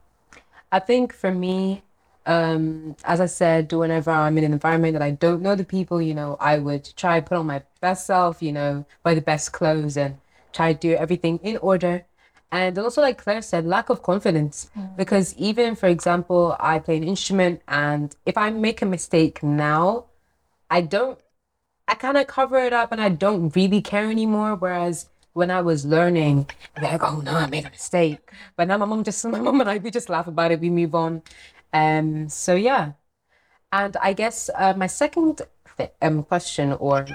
I 0.71 0.79
think 0.79 1.13
for 1.13 1.33
me, 1.33 1.83
um, 2.29 2.95
as 3.05 3.23
I 3.23 3.27
said, 3.27 3.73
whenever 3.73 4.11
I'm 4.11 4.37
in 4.37 4.45
an 4.45 4.53
environment 4.53 4.93
that 4.93 5.03
I 5.03 5.13
don't 5.13 5.41
know 5.41 5.55
the 5.55 5.65
people, 5.65 6.01
you 6.01 6.15
know, 6.15 6.37
I 6.39 6.59
would 6.59 6.95
try 6.95 7.21
put 7.21 7.39
on 7.39 7.47
my 7.47 7.63
best 7.81 8.07
self, 8.07 8.43
you 8.43 8.53
know, 8.53 8.85
wear 9.03 9.15
the 9.15 9.23
best 9.23 9.53
clothes 9.53 9.97
and 9.97 10.19
try 10.53 10.75
to 10.75 10.79
do 10.79 10.95
everything 10.95 11.41
in 11.43 11.57
order. 11.57 12.05
And 12.53 12.79
also, 12.79 13.01
like 13.01 13.17
Claire 13.17 13.41
said, 13.41 13.67
lack 13.67 13.89
of 13.89 14.03
confidence. 14.03 14.71
Because 14.97 15.35
even, 15.37 15.75
for 15.75 15.87
example, 15.87 16.55
I 16.61 16.79
play 16.81 16.99
an 16.99 17.05
instrument, 17.05 17.63
and 17.67 18.15
if 18.27 18.37
I 18.37 18.51
make 18.51 18.83
a 18.83 18.87
mistake 18.87 19.43
now, 19.43 20.05
I 20.71 20.83
don't, 20.83 21.19
I 21.87 21.95
kind 21.95 22.19
of 22.19 22.27
cover 22.27 22.59
it 22.59 22.75
up 22.75 22.93
and 22.93 23.01
I 23.01 23.09
don't 23.09 23.55
really 23.57 23.81
care 23.81 24.11
anymore. 24.11 24.55
Whereas 24.55 25.09
when 25.33 25.51
I 25.51 25.63
was 25.63 25.87
learning, 25.87 26.47
I'd 26.77 26.81
be 26.83 26.87
like, 26.89 27.03
oh 27.03 27.21
no, 27.21 27.33
I 27.37 27.47
made 27.47 27.65
a 27.65 27.71
mistake. 27.71 28.33
But 28.57 28.69
now 28.69 28.77
my 28.77 28.87
mom 28.87 29.05
just, 29.05 29.25
my 29.37 29.41
mom 29.41 29.61
and 29.63 29.71
I, 29.71 29.79
we 29.79 29.91
just 29.91 30.11
laugh 30.11 30.27
about 30.27 30.51
it, 30.53 30.61
we 30.61 30.69
move 30.69 30.95
on. 30.95 31.23
Um, 31.73 32.29
so 32.29 32.55
yeah. 32.55 32.93
And 33.73 33.97
I 34.01 34.13
guess 34.13 34.49
uh, 34.55 34.75
my 34.77 34.87
second 34.87 35.43
th- 35.77 35.91
um, 36.01 36.23
question, 36.23 36.73
or 36.73 37.07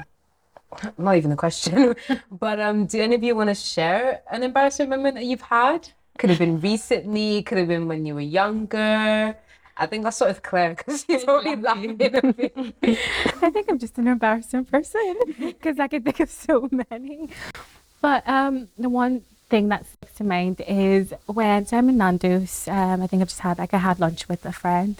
not 0.97 1.17
even 1.17 1.31
a 1.31 1.35
question, 1.35 1.95
but 2.31 2.59
um, 2.59 2.85
do 2.85 3.01
any 3.01 3.15
of 3.15 3.23
you 3.23 3.35
want 3.35 3.49
to 3.49 3.55
share 3.55 4.21
an 4.31 4.43
embarrassing 4.43 4.89
moment 4.89 5.15
that 5.15 5.25
you've 5.25 5.41
had? 5.41 5.89
Could 6.19 6.29
have 6.29 6.39
been 6.39 6.59
recently, 6.59 7.41
could 7.41 7.57
have 7.57 7.67
been 7.67 7.87
when 7.87 8.05
you 8.05 8.13
were 8.13 8.21
younger. 8.21 9.35
I 9.75 9.87
think 9.87 10.03
that's 10.03 10.17
sort 10.17 10.29
of 10.29 10.43
Claire 10.43 10.75
because 10.75 11.03
she's 11.09 11.23
only 11.23 11.55
laughing 11.55 11.91
a 11.91 11.93
bit. 11.95 12.15
I 13.41 13.49
think 13.49 13.67
I'm 13.69 13.79
just 13.79 13.97
an 13.97 14.07
embarrassing 14.07 14.65
person 14.65 15.15
because 15.39 15.79
I 15.79 15.87
can 15.87 16.03
think 16.03 16.19
of 16.19 16.29
so 16.29 16.69
many. 16.71 17.29
But 17.99 18.27
um, 18.29 18.67
the 18.77 18.89
one 18.89 19.23
thing 19.53 19.69
that 19.69 19.85
sticks 19.85 20.13
to 20.13 20.23
mind 20.23 20.63
is 20.67 21.13
when 21.27 21.63
so 21.67 21.77
I'm 21.77 21.87
in 21.87 21.97
Nando's. 21.99 22.67
Um, 22.67 23.03
I 23.03 23.05
think 23.05 23.21
I've 23.21 23.27
just 23.27 23.41
had 23.41 23.59
like 23.59 23.71
I 23.71 23.77
had 23.77 23.99
lunch 23.99 24.27
with 24.27 24.43
a 24.47 24.51
friend, 24.51 24.95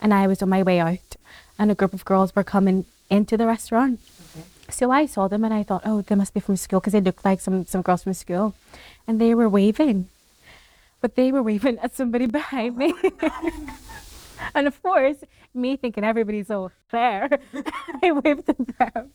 and 0.00 0.14
I 0.14 0.26
was 0.26 0.40
on 0.40 0.48
my 0.48 0.62
way 0.62 0.80
out, 0.80 1.10
and 1.58 1.70
a 1.70 1.74
group 1.74 1.92
of 1.92 2.06
girls 2.06 2.34
were 2.34 2.42
coming 2.42 2.86
into 3.10 3.36
the 3.36 3.46
restaurant. 3.46 4.00
So 4.70 4.90
I 4.90 5.04
saw 5.04 5.28
them 5.28 5.44
and 5.44 5.52
I 5.52 5.62
thought, 5.62 5.82
oh, 5.84 6.00
they 6.00 6.14
must 6.14 6.32
be 6.32 6.40
from 6.40 6.56
school 6.56 6.80
because 6.80 6.94
they 6.94 7.02
looked 7.02 7.22
like 7.22 7.42
some 7.42 7.66
some 7.66 7.82
girls 7.82 8.04
from 8.04 8.14
school, 8.14 8.54
and 9.06 9.20
they 9.20 9.34
were 9.34 9.50
waving, 9.58 10.08
but 11.02 11.14
they 11.14 11.30
were 11.30 11.42
waving 11.42 11.78
at 11.80 11.94
somebody 11.94 12.26
behind 12.40 12.78
me. 12.78 12.94
And 14.54 14.66
of 14.66 14.82
course, 14.82 15.18
me 15.54 15.76
thinking 15.76 16.04
everybody's 16.04 16.50
all 16.50 16.72
there, 16.90 17.28
I 18.02 18.12
waved 18.12 18.48
at 18.48 18.58
them. 18.78 19.10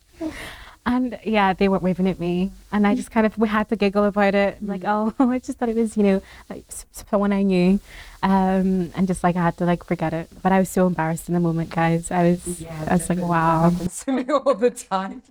And 0.88 1.20
yeah, 1.26 1.52
they 1.52 1.68
weren't 1.68 1.84
waving 1.84 2.08
at 2.08 2.18
me. 2.18 2.50
And 2.72 2.88
I 2.88 2.96
just 2.96 3.12
kind 3.12 3.26
of, 3.26 3.38
we 3.38 3.50
had 3.50 3.68
to 3.70 3.76
giggle 3.76 4.06
about 4.06 4.34
it. 4.34 4.64
Like, 4.66 4.84
oh, 4.86 5.14
I 5.20 5.38
just 5.40 5.58
thought 5.58 5.68
it 5.68 5.76
was, 5.76 5.98
you 5.98 6.04
know, 6.04 6.22
like 6.50 6.64
s- 6.70 6.86
someone 6.94 7.34
I 7.34 7.42
knew. 7.44 7.82
Um, 8.24 8.92
and 8.96 9.06
just 9.06 9.22
like, 9.22 9.36
I 9.36 9.44
had 9.44 9.58
to 9.58 9.66
like 9.66 9.84
forget 9.84 10.14
it. 10.14 10.30
But 10.42 10.54
I 10.54 10.60
was 10.60 10.70
so 10.70 10.88
embarrassed 10.88 11.28
in 11.28 11.34
the 11.34 11.42
moment, 11.42 11.72
guys. 11.72 12.10
I 12.10 12.32
was, 12.32 12.64
I 12.66 12.94
was 12.94 13.10
like, 13.10 13.20
wow. 13.20 13.64
That 13.70 13.74
happens 13.74 14.06
to 14.06 14.12
me 14.14 14.26
all 14.32 14.56
the 14.56 14.70
time. 14.70 15.24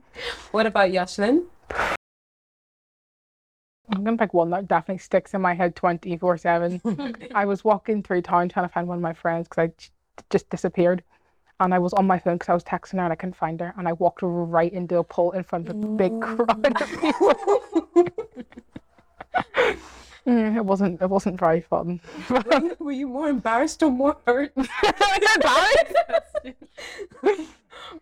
What 0.50 0.66
about 0.66 0.90
Yashlin? 0.90 1.44
I'm 3.88 4.04
gonna 4.04 4.18
pick 4.18 4.34
one 4.34 4.50
that 4.50 4.68
definitely 4.68 4.98
sticks 4.98 5.32
in 5.32 5.40
my 5.40 5.54
head 5.54 5.75
24 5.75 6.36
7. 6.36 6.80
I 7.34 7.46
was 7.46 7.64
walking 7.64 8.02
through 8.02 8.22
town 8.22 8.50
trying 8.50 8.66
to 8.68 8.72
find 8.72 8.88
one 8.88 8.98
of 8.98 9.02
my 9.02 9.14
friends 9.14 9.48
because 9.48 9.62
I 9.62 9.66
j- 9.68 9.88
just 10.28 10.50
disappeared. 10.50 11.02
And 11.58 11.72
I 11.72 11.78
was 11.78 11.94
on 11.94 12.06
my 12.06 12.18
phone 12.18 12.34
because 12.34 12.50
I 12.50 12.54
was 12.54 12.64
texting 12.64 12.98
her 12.98 13.04
and 13.04 13.12
I 13.12 13.16
couldn't 13.16 13.36
find 13.36 13.58
her. 13.60 13.72
And 13.78 13.88
I 13.88 13.94
walked 13.94 14.20
right 14.22 14.72
into 14.72 14.98
a 14.98 15.04
pole 15.04 15.32
in 15.32 15.42
front 15.42 15.68
of 15.68 15.76
a 15.76 15.86
big 15.86 16.20
crowd 16.20 16.80
of 16.80 17.00
people. 17.00 17.32
Mm, 20.26 20.56
it 20.56 20.64
wasn't. 20.64 21.00
It 21.00 21.08
wasn't 21.08 21.38
very 21.38 21.60
fun. 21.60 22.00
Were 22.80 22.90
you 22.90 23.06
more 23.06 23.28
embarrassed 23.28 23.80
or 23.82 23.92
more 23.92 24.16
hurt? 24.26 24.52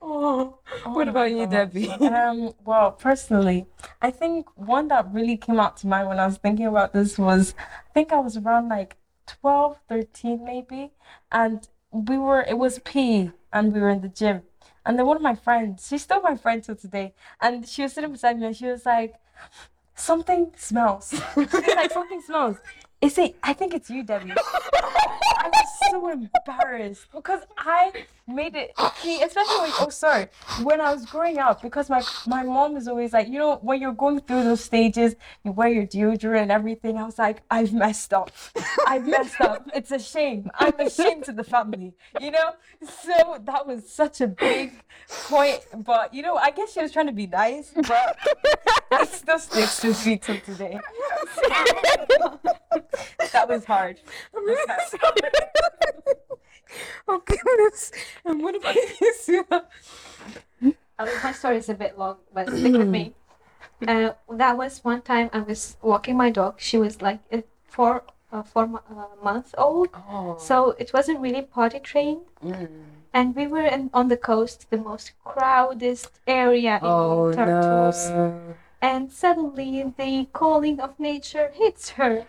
oh, 0.01 0.59
what 0.85 1.09
about 1.09 1.31
you, 1.31 1.45
gosh. 1.45 1.51
Debbie? 1.51 1.91
Um, 1.91 2.55
well, 2.65 2.93
personally, 2.93 3.67
I 4.01 4.11
think 4.11 4.47
one 4.57 4.89
that 4.89 5.13
really 5.13 5.37
came 5.37 5.61
out 5.61 5.77
to 5.79 5.87
mind 5.87 6.09
when 6.09 6.19
I 6.19 6.25
was 6.25 6.39
thinking 6.39 6.67
about 6.67 6.95
this 6.95 7.19
was 7.19 7.55
I 7.59 7.93
think 7.93 8.11
I 8.11 8.21
was 8.21 8.39
around 8.39 8.71
like 8.71 8.97
12, 9.27 9.77
13 9.91 10.43
maybe, 10.43 10.93
and 11.31 11.69
we 11.95 12.19
were 12.19 12.43
it 12.43 12.59
was 12.59 12.81
P 12.81 13.31
and 13.53 13.73
we 13.73 13.81
were 13.81 13.89
in 13.89 14.01
the 14.01 14.09
gym. 14.09 14.43
And 14.85 14.99
then 14.99 15.07
one 15.07 15.17
of 15.17 15.23
my 15.23 15.35
friends, 15.35 15.87
she's 15.89 16.03
still 16.03 16.21
my 16.21 16.37
friend 16.37 16.63
till 16.63 16.77
today, 16.77 17.15
and 17.41 17.67
she 17.67 17.83
was 17.83 17.95
sitting 17.95 18.13
beside 18.13 18.39
me 18.39 18.47
and 18.47 18.57
she 18.57 18.67
was 18.67 18.85
like, 18.85 19.15
Something 19.95 20.53
smells. 20.57 21.15
Like 21.37 21.93
something 21.93 22.21
smells. 22.21 22.57
Is 23.01 23.17
it 23.19 23.37
I 23.43 23.53
think 23.53 23.75
it's 23.75 23.89
you, 23.89 24.03
Debbie. 24.03 24.33
I 24.37 25.51
was 25.53 25.91
so 25.91 26.09
embarrassed 26.11 27.07
because 27.13 27.43
I 27.57 28.07
made 28.27 28.55
it 28.55 28.73
see, 29.01 29.23
especially 29.23 29.59
when 29.59 29.71
oh 29.81 29.91
sorry 29.91 30.29
when 30.63 30.81
I 30.81 30.93
was 30.95 31.05
growing 31.05 31.39
up 31.39 31.61
because 31.61 31.91
my 31.91 32.03
my 32.27 32.43
mom 32.43 32.77
is 32.77 32.89
always 32.89 33.13
like 33.13 33.29
you 33.29 33.39
know 33.39 33.59
when 33.61 33.81
you're 33.81 33.93
going 33.93 34.21
through 34.21 34.45
those 34.45 34.65
stages 34.65 35.15
you 35.45 35.53
wear 35.53 35.69
your 35.69 35.87
deodorant 35.87 36.43
and 36.43 36.53
everything 36.53 36.97
I 36.97 37.05
was 37.05 37.19
like 37.19 37.43
I've 37.51 37.73
messed 37.75 38.15
up. 38.15 38.31
I've 38.87 39.07
messed 39.07 39.41
up. 39.41 39.69
It's 39.75 39.91
a 39.91 39.99
shame. 39.99 40.51
I'm 40.55 40.79
ashamed 40.79 41.25
to 41.25 41.33
the 41.33 41.45
family 41.45 41.95
you 42.21 42.31
know? 42.31 42.53
So 42.87 43.39
that 43.45 43.67
was 43.67 43.91
such 43.91 44.21
a 44.23 44.29
big 44.29 44.73
point 45.29 45.61
but 45.77 46.15
you 46.15 46.23
know 46.23 46.37
I 46.37 46.51
guess 46.51 46.73
she 46.73 46.81
was 46.81 46.93
trying 46.93 47.07
to 47.07 47.13
be 47.13 47.27
nice 47.27 47.73
but 47.75 48.19
it 48.93 49.09
still 49.09 49.39
sticks 49.39 49.85
with 49.85 50.07
me 50.07 50.17
till 50.17 50.41
today. 50.41 50.81
That 53.33 53.49
was 53.49 53.65
hard. 53.65 53.99
oh 57.09 57.23
goodness! 57.25 57.93
And 58.25 58.43
what 58.43 58.55
about 58.57 58.75
you, 59.01 59.15
Sula? 59.21 59.65
Uh, 60.99 61.07
my 61.23 61.33
story 61.33 61.57
is 61.59 61.69
a 61.69 61.75
bit 61.75 61.99
long, 61.99 62.17
but 62.33 62.49
stick 62.49 62.73
with 62.73 62.89
me. 62.89 63.15
Uh, 63.89 64.13
that 64.31 64.57
was 64.57 64.83
one 64.85 65.03
time 65.03 65.29
I 65.33 65.41
was 65.41 65.77
walking 65.83 66.17
my 66.17 66.31
dog. 66.31 66.55
She 66.59 66.79
was 66.79 67.03
like 67.03 67.19
uh, 67.31 67.43
four, 67.65 68.05
uh, 68.33 68.43
four 68.43 68.67
mo- 68.69 68.81
uh, 68.89 69.23
months 69.23 69.53
old, 69.59 69.89
Oh. 70.09 70.39
so 70.39 70.71
it 70.79 70.93
wasn't 70.95 71.21
really 71.21 71.43
potty 71.43 71.81
trained. 71.81 72.23
Mm. 72.43 72.69
And 73.13 73.37
we 73.37 73.47
were 73.47 73.67
in, 73.67 73.91
on 73.93 74.09
the 74.09 74.17
coast, 74.17 74.71
the 74.71 74.79
most 74.79 75.13
crowded 75.25 75.99
area 76.27 76.77
in 76.77 76.87
Oh 76.87 77.33
Tartus. 77.35 78.09
no! 78.09 78.55
And 78.85 79.11
suddenly 79.11 79.95
the 79.97 80.29
calling 80.41 80.79
of 80.79 80.91
nature 81.01 81.49
hits 81.55 81.85
her 81.99 82.27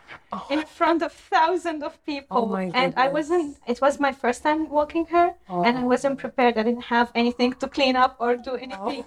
in 0.50 0.62
front 0.78 1.02
of 1.02 1.12
thousands 1.12 1.84
of 1.84 1.94
people. 2.06 2.38
Oh 2.50 2.56
and 2.56 2.94
I 2.96 3.08
wasn't, 3.10 3.58
it 3.68 3.82
was 3.82 4.00
my 4.00 4.14
first 4.14 4.42
time 4.44 4.70
walking 4.70 5.06
her, 5.08 5.28
and 5.50 5.74
I 5.80 5.82
Oh. 5.84 5.92
wasn't 5.94 6.18
prepared. 6.26 6.54
I 6.58 6.64
didn't 6.64 6.88
have 6.98 7.12
anything 7.14 7.52
to 7.62 7.68
clean 7.68 7.96
up 8.04 8.16
or 8.24 8.30
do 8.38 8.54
anything. 8.56 9.04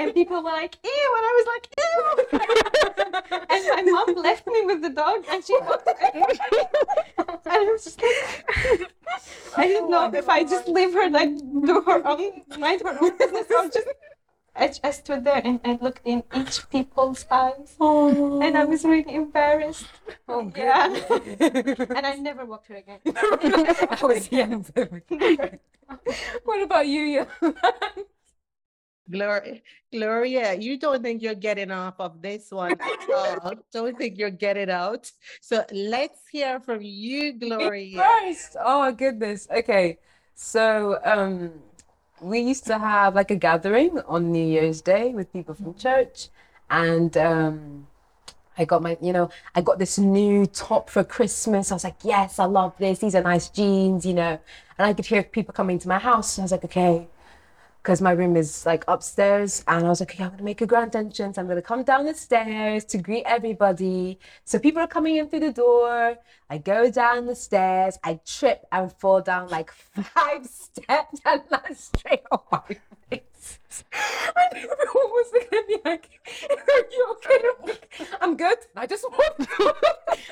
And 0.00 0.12
people 0.12 0.38
were 0.46 0.56
like, 0.62 0.74
ew, 0.84 1.08
and 1.16 1.24
I 1.30 1.32
was 1.38 1.46
like, 1.54 1.64
ew. 1.80 1.94
and 3.52 3.62
my 3.76 3.82
mom 3.96 4.08
left 4.28 4.44
me 4.54 4.60
with 4.70 4.80
the 4.86 4.90
dog, 5.02 5.18
and 5.30 5.40
she 5.46 5.56
walked 5.68 5.88
away. 5.92 6.10
and 7.18 7.38
I 7.46 7.58
was 7.72 7.84
just 7.84 8.00
like, 8.02 8.92
I 9.56 9.66
didn't 9.66 9.88
know 9.94 10.04
if 10.12 10.28
I 10.28 10.40
just 10.44 10.68
leave 10.68 10.92
her, 10.92 11.08
like, 11.08 11.32
do 11.68 11.76
her 11.88 12.00
own, 12.06 12.42
mind 12.58 12.82
her 12.82 12.96
own 13.02 13.16
business, 13.16 13.46
or 13.50 13.64
just. 13.76 13.88
I, 14.54 14.72
I 14.84 14.90
stood 14.90 15.24
there 15.24 15.40
and 15.42 15.60
I 15.64 15.78
looked 15.80 16.02
in 16.04 16.22
each 16.36 16.68
people's 16.70 17.24
eyes, 17.30 17.74
and 17.80 18.56
I 18.56 18.64
was 18.64 18.84
really 18.84 19.14
embarrassed. 19.14 19.86
Oh, 20.28 20.52
Yeah. 20.54 20.92
And 21.96 22.06
I 22.06 22.16
never 22.16 22.44
walked 22.44 22.68
her 22.68 22.76
again. 22.76 23.00
I 23.06 23.98
was 24.02 24.30
young. 24.30 24.64
what 26.44 26.62
about 26.62 26.86
you, 26.86 27.26
Yolanda? 27.40 27.72
Gloria, 29.10 29.60
Gloria, 29.90 30.54
you 30.54 30.78
don't 30.78 31.02
think 31.02 31.22
you're 31.22 31.34
getting 31.34 31.70
off 31.70 31.94
of 31.98 32.22
this 32.22 32.50
one 32.50 32.72
at 32.72 33.10
all. 33.14 33.52
Don't 33.72 33.98
think 33.98 34.16
you're 34.16 34.30
getting 34.30 34.70
out. 34.70 35.10
So 35.40 35.64
let's 35.72 36.20
hear 36.30 36.60
from 36.60 36.82
you, 36.82 37.32
Gloria. 37.32 37.98
First, 37.98 38.56
oh 38.60 38.92
goodness. 38.92 39.48
Okay, 39.50 39.98
so 40.34 40.98
um, 41.04 41.50
we 42.22 42.40
used 42.40 42.66
to 42.66 42.78
have 42.78 43.14
like 43.14 43.30
a 43.30 43.36
gathering 43.36 44.00
on 44.06 44.32
New 44.32 44.46
Year's 44.46 44.80
Day 44.80 45.12
with 45.12 45.32
people 45.32 45.54
from 45.54 45.74
church, 45.74 46.28
and 46.70 47.16
um, 47.16 47.86
I 48.56 48.64
got 48.64 48.82
my, 48.82 48.96
you 49.00 49.12
know, 49.12 49.30
I 49.54 49.60
got 49.60 49.78
this 49.78 49.98
new 49.98 50.46
top 50.46 50.90
for 50.90 51.04
Christmas. 51.04 51.70
I 51.70 51.74
was 51.74 51.84
like, 51.84 51.96
yes, 52.04 52.38
I 52.38 52.44
love 52.44 52.74
this. 52.78 52.98
These 53.00 53.14
are 53.14 53.22
nice 53.22 53.48
jeans, 53.48 54.04
you 54.06 54.14
know. 54.14 54.38
And 54.78 54.86
I 54.86 54.92
could 54.92 55.06
hear 55.06 55.22
people 55.22 55.54
coming 55.54 55.78
to 55.78 55.88
my 55.88 55.98
house. 55.98 56.38
I 56.38 56.42
was 56.42 56.52
like, 56.52 56.64
okay, 56.64 57.08
because 57.82 58.00
my 58.00 58.12
room 58.12 58.36
is 58.36 58.64
like 58.64 58.84
upstairs 58.86 59.64
and 59.66 59.84
I 59.84 59.88
was 59.88 59.98
like, 59.98 60.12
okay, 60.12 60.22
I'm 60.22 60.30
gonna 60.30 60.44
make 60.44 60.60
a 60.60 60.66
grand 60.66 60.94
entrance. 60.94 61.36
I'm 61.36 61.48
gonna 61.48 61.60
come 61.60 61.82
down 61.82 62.04
the 62.04 62.14
stairs 62.14 62.84
to 62.86 62.98
greet 62.98 63.24
everybody. 63.26 64.20
So 64.44 64.60
people 64.60 64.80
are 64.80 64.86
coming 64.86 65.16
in 65.16 65.28
through 65.28 65.40
the 65.40 65.52
door. 65.52 66.16
I 66.48 66.58
go 66.58 66.90
down 66.90 67.26
the 67.26 67.34
stairs, 67.34 67.98
I 68.04 68.20
trip 68.24 68.66
and 68.70 68.92
fall 68.92 69.20
down 69.20 69.48
like 69.48 69.72
five 69.72 70.46
steps 70.60 71.20
and 71.24 71.42
land 71.50 71.76
straight 71.76 72.22
on 72.30 72.40
my 72.52 72.76
face. 73.10 73.58
And 74.36 74.54
everyone 74.54 74.68
was 74.94 75.30
looking 75.32 75.58
at 75.58 75.68
me 75.68 75.76
like, 75.84 76.08
Are 76.50 76.86
you 76.92 77.06
okay? 77.16 77.38
I'm 77.58 77.66
like, 77.66 78.00
I'm 78.20 78.36
good. 78.36 78.58
I 78.76 78.86
just 78.86 79.04
want 79.10 79.38
to 79.58 79.74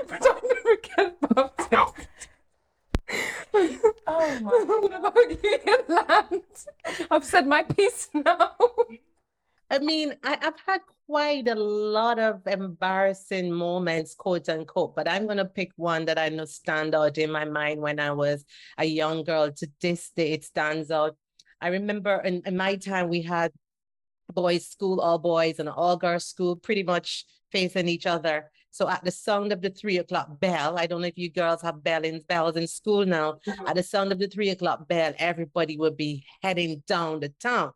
pretend 0.06 0.40
to 0.40 0.78
get 0.96 1.16
it. 1.72 2.28
Oh 4.06 4.38
my 4.42 4.50
What 4.50 4.94
about 4.94 5.44
you, 5.44 5.58
Yolande? 5.66 6.42
I've 7.10 7.24
said 7.24 7.46
my 7.46 7.62
piece 7.62 8.08
now. 8.14 8.52
I 9.70 9.78
mean, 9.78 10.14
I, 10.24 10.36
I've 10.42 10.60
had 10.66 10.80
quite 11.06 11.48
a 11.48 11.54
lot 11.54 12.18
of 12.18 12.46
embarrassing 12.46 13.52
moments, 13.52 14.14
quote 14.14 14.48
unquote, 14.48 14.96
but 14.96 15.08
I'm 15.08 15.26
going 15.26 15.38
to 15.38 15.44
pick 15.44 15.70
one 15.76 16.04
that 16.06 16.18
I 16.18 16.28
know 16.28 16.44
stand 16.44 16.94
out 16.94 17.18
in 17.18 17.30
my 17.30 17.44
mind 17.44 17.80
when 17.80 18.00
I 18.00 18.10
was 18.12 18.44
a 18.78 18.84
young 18.84 19.24
girl. 19.24 19.50
To 19.50 19.68
this 19.80 20.10
day, 20.14 20.32
it 20.32 20.44
stands 20.44 20.90
out. 20.90 21.16
I 21.60 21.68
remember 21.68 22.20
in, 22.20 22.42
in 22.46 22.56
my 22.56 22.76
time, 22.76 23.08
we 23.08 23.22
had 23.22 23.52
boys' 24.32 24.66
school, 24.66 25.00
all 25.00 25.18
boys, 25.18 25.58
and 25.58 25.68
an 25.68 25.74
all 25.76 25.96
girls 25.96 26.26
school 26.26 26.56
pretty 26.56 26.82
much 26.82 27.24
facing 27.52 27.88
each 27.88 28.06
other. 28.06 28.50
So 28.70 28.88
at 28.88 29.04
the 29.04 29.10
sound 29.10 29.52
of 29.52 29.60
the 29.60 29.70
three 29.70 29.98
o'clock 29.98 30.38
bell, 30.38 30.78
I 30.78 30.86
don't 30.86 31.00
know 31.00 31.08
if 31.08 31.18
you 31.18 31.30
girls 31.30 31.62
have 31.62 31.82
bell 31.82 32.02
in, 32.04 32.20
bells 32.28 32.56
in 32.56 32.66
school 32.68 33.04
now. 33.04 33.38
At 33.66 33.74
the 33.74 33.82
sound 33.82 34.12
of 34.12 34.18
the 34.18 34.28
three 34.28 34.50
o'clock 34.50 34.86
bell, 34.86 35.12
everybody 35.18 35.76
would 35.76 35.96
be 35.96 36.24
heading 36.42 36.82
down 36.86 37.20
the 37.20 37.30
town. 37.40 37.72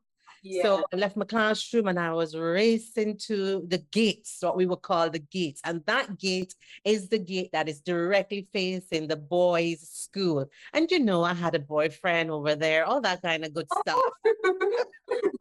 So 0.62 0.84
I 0.92 0.96
left 0.96 1.16
my 1.16 1.24
classroom 1.24 1.88
and 1.88 1.98
I 1.98 2.12
was 2.12 2.36
racing 2.36 3.16
to 3.28 3.64
the 3.66 3.78
gates, 3.90 4.38
what 4.40 4.56
we 4.56 4.66
would 4.66 4.82
call 4.82 5.08
the 5.10 5.18
gates. 5.18 5.60
And 5.64 5.82
that 5.86 6.18
gate 6.18 6.54
is 6.84 7.08
the 7.08 7.18
gate 7.18 7.50
that 7.52 7.68
is 7.68 7.80
directly 7.80 8.46
facing 8.52 9.08
the 9.08 9.16
boys' 9.16 9.88
school. 9.88 10.46
And 10.72 10.90
you 10.90 10.98
know, 10.98 11.24
I 11.24 11.34
had 11.34 11.54
a 11.54 11.60
boyfriend 11.60 12.30
over 12.30 12.54
there, 12.54 12.84
all 12.84 13.00
that 13.00 13.22
kind 13.22 13.44
of 13.44 13.54
good 13.54 13.68
stuff. 13.80 14.00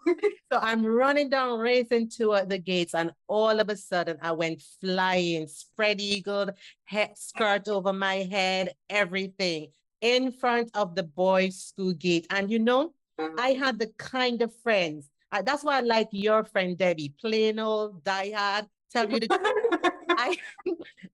So 0.52 0.60
I'm 0.62 0.86
running 0.86 1.30
down, 1.30 1.60
racing 1.60 2.10
toward 2.10 2.44
uh, 2.44 2.46
the 2.46 2.60
gates, 2.60 2.94
and 2.94 3.12
all 3.28 3.60
of 3.60 3.70
a 3.70 3.76
sudden 3.76 4.18
I 4.22 4.32
went 4.34 4.62
flying, 4.80 5.48
spread 5.48 6.00
eagled, 6.00 6.52
head 6.86 7.18
skirt 7.18 7.68
over 7.68 7.92
my 7.92 8.18
head, 8.18 8.74
everything 8.90 9.72
in 10.02 10.32
front 10.32 10.70
of 10.76 10.96
the 10.96 11.04
boys' 11.04 11.56
school 11.56 11.94
gate. 11.94 12.28
And 12.30 12.52
you 12.52 12.60
know, 12.60 12.94
I 13.20 13.54
had 13.54 13.80
the 13.80 13.92
kind 13.98 14.42
of 14.42 14.54
friends. 14.62 15.10
uh, 15.32 15.42
that's 15.42 15.64
why 15.64 15.78
I 15.78 15.82
like 15.82 16.10
your 16.12 16.44
friend 16.44 16.78
Debbie, 16.78 17.14
plain 17.20 17.60
old 17.60 18.04
diehard. 18.04 18.68
Tell 18.92 19.10
you 19.10 19.20
the 19.20 19.28
truth. 19.28 19.94
I 20.10 20.38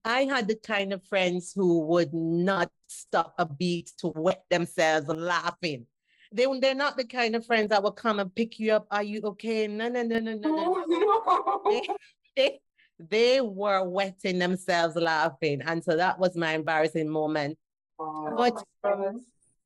I 0.03 0.21
had 0.25 0.47
the 0.47 0.55
kind 0.55 0.91
of 0.91 1.03
friends 1.05 1.53
who 1.55 1.79
would 1.81 2.13
not 2.13 2.69
stop 2.87 3.33
a 3.37 3.45
beat 3.45 3.91
to 3.99 4.07
wet 4.07 4.43
themselves 4.49 5.07
laughing. 5.07 5.85
They 6.31 6.45
they're 6.59 6.75
not 6.75 6.97
the 6.97 7.05
kind 7.05 7.35
of 7.35 7.45
friends 7.45 7.69
that 7.69 7.81
will 7.81 7.93
come 7.93 8.19
and 8.19 8.33
pick 8.33 8.59
you 8.59 8.73
up. 8.73 8.87
Are 8.91 9.03
you 9.03 9.21
okay? 9.23 9.67
No, 9.67 9.87
no, 9.87 10.03
no, 10.03 10.19
no, 10.19 10.33
no, 10.33 10.49
no. 10.49 10.85
no. 10.85 11.65
They, 11.71 11.87
they, 12.35 12.59
they 12.99 13.41
were 13.41 13.87
wetting 13.87 14.39
themselves 14.39 14.95
laughing. 14.95 15.61
And 15.61 15.83
so 15.83 15.95
that 15.95 16.19
was 16.19 16.35
my 16.35 16.53
embarrassing 16.53 17.09
moment. 17.09 17.57
But 17.97 18.63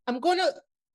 I'm 0.08 0.20
going 0.20 0.38
to 0.38 0.54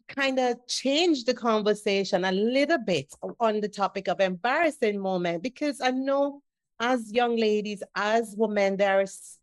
kind 0.08 0.38
of 0.38 0.56
change 0.66 1.24
the 1.24 1.34
conversation 1.34 2.24
a 2.24 2.32
little 2.32 2.78
bit 2.78 3.12
on 3.40 3.60
the 3.60 3.68
topic 3.68 4.08
of 4.08 4.20
embarrassing 4.20 4.98
moment 4.98 5.42
because 5.42 5.80
I 5.80 5.90
know 5.90 6.42
as 6.80 7.12
young 7.12 7.36
ladies, 7.36 7.82
as 7.94 8.34
women, 8.36 8.76
there 8.76 9.00
is 9.00 9.38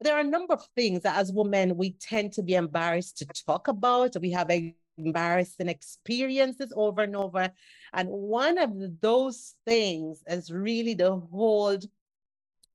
there 0.00 0.16
are 0.16 0.20
a 0.20 0.24
number 0.24 0.54
of 0.54 0.66
things 0.76 1.02
that 1.02 1.16
as 1.16 1.32
women 1.32 1.76
we 1.76 1.92
tend 1.92 2.32
to 2.32 2.42
be 2.42 2.54
embarrassed 2.54 3.18
to 3.18 3.26
talk 3.46 3.68
about. 3.68 4.16
We 4.20 4.32
have 4.32 4.50
embarrassing 4.98 5.68
experiences 5.68 6.72
over 6.76 7.02
and 7.02 7.16
over. 7.16 7.50
And 7.92 8.08
one 8.08 8.58
of 8.58 9.00
those 9.00 9.54
things 9.64 10.22
is 10.26 10.50
really 10.50 10.94
the 10.94 11.16
whole 11.16 11.78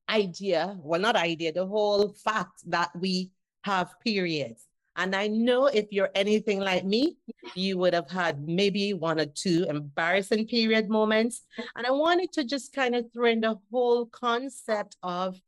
idea, 0.09 0.77
well, 0.81 0.99
not 0.99 1.15
idea, 1.15 1.51
the 1.51 1.67
whole 1.67 2.09
fact 2.13 2.63
that 2.67 2.89
we 2.99 3.31
have 3.63 3.93
periods. 4.03 4.68
And 4.99 5.15
I 5.15 5.27
know 5.27 5.67
if 5.67 5.85
you're 5.91 6.11
anything 6.13 6.59
like 6.59 6.83
me, 6.83 7.15
you 7.55 7.77
would 7.77 7.93
have 7.93 8.11
had 8.11 8.45
maybe 8.45 8.93
one 8.93 9.17
or 9.17 9.27
two 9.27 9.65
embarrassing 9.69 10.45
period 10.47 10.89
moments. 10.89 11.43
And 11.77 11.87
I 11.87 11.91
wanted 11.91 12.33
to 12.33 12.43
just 12.43 12.73
kind 12.73 12.93
of 12.93 13.05
throw 13.13 13.29
in 13.29 13.39
the 13.39 13.57
whole 13.71 14.07
concept 14.07 14.97
of 15.01 15.39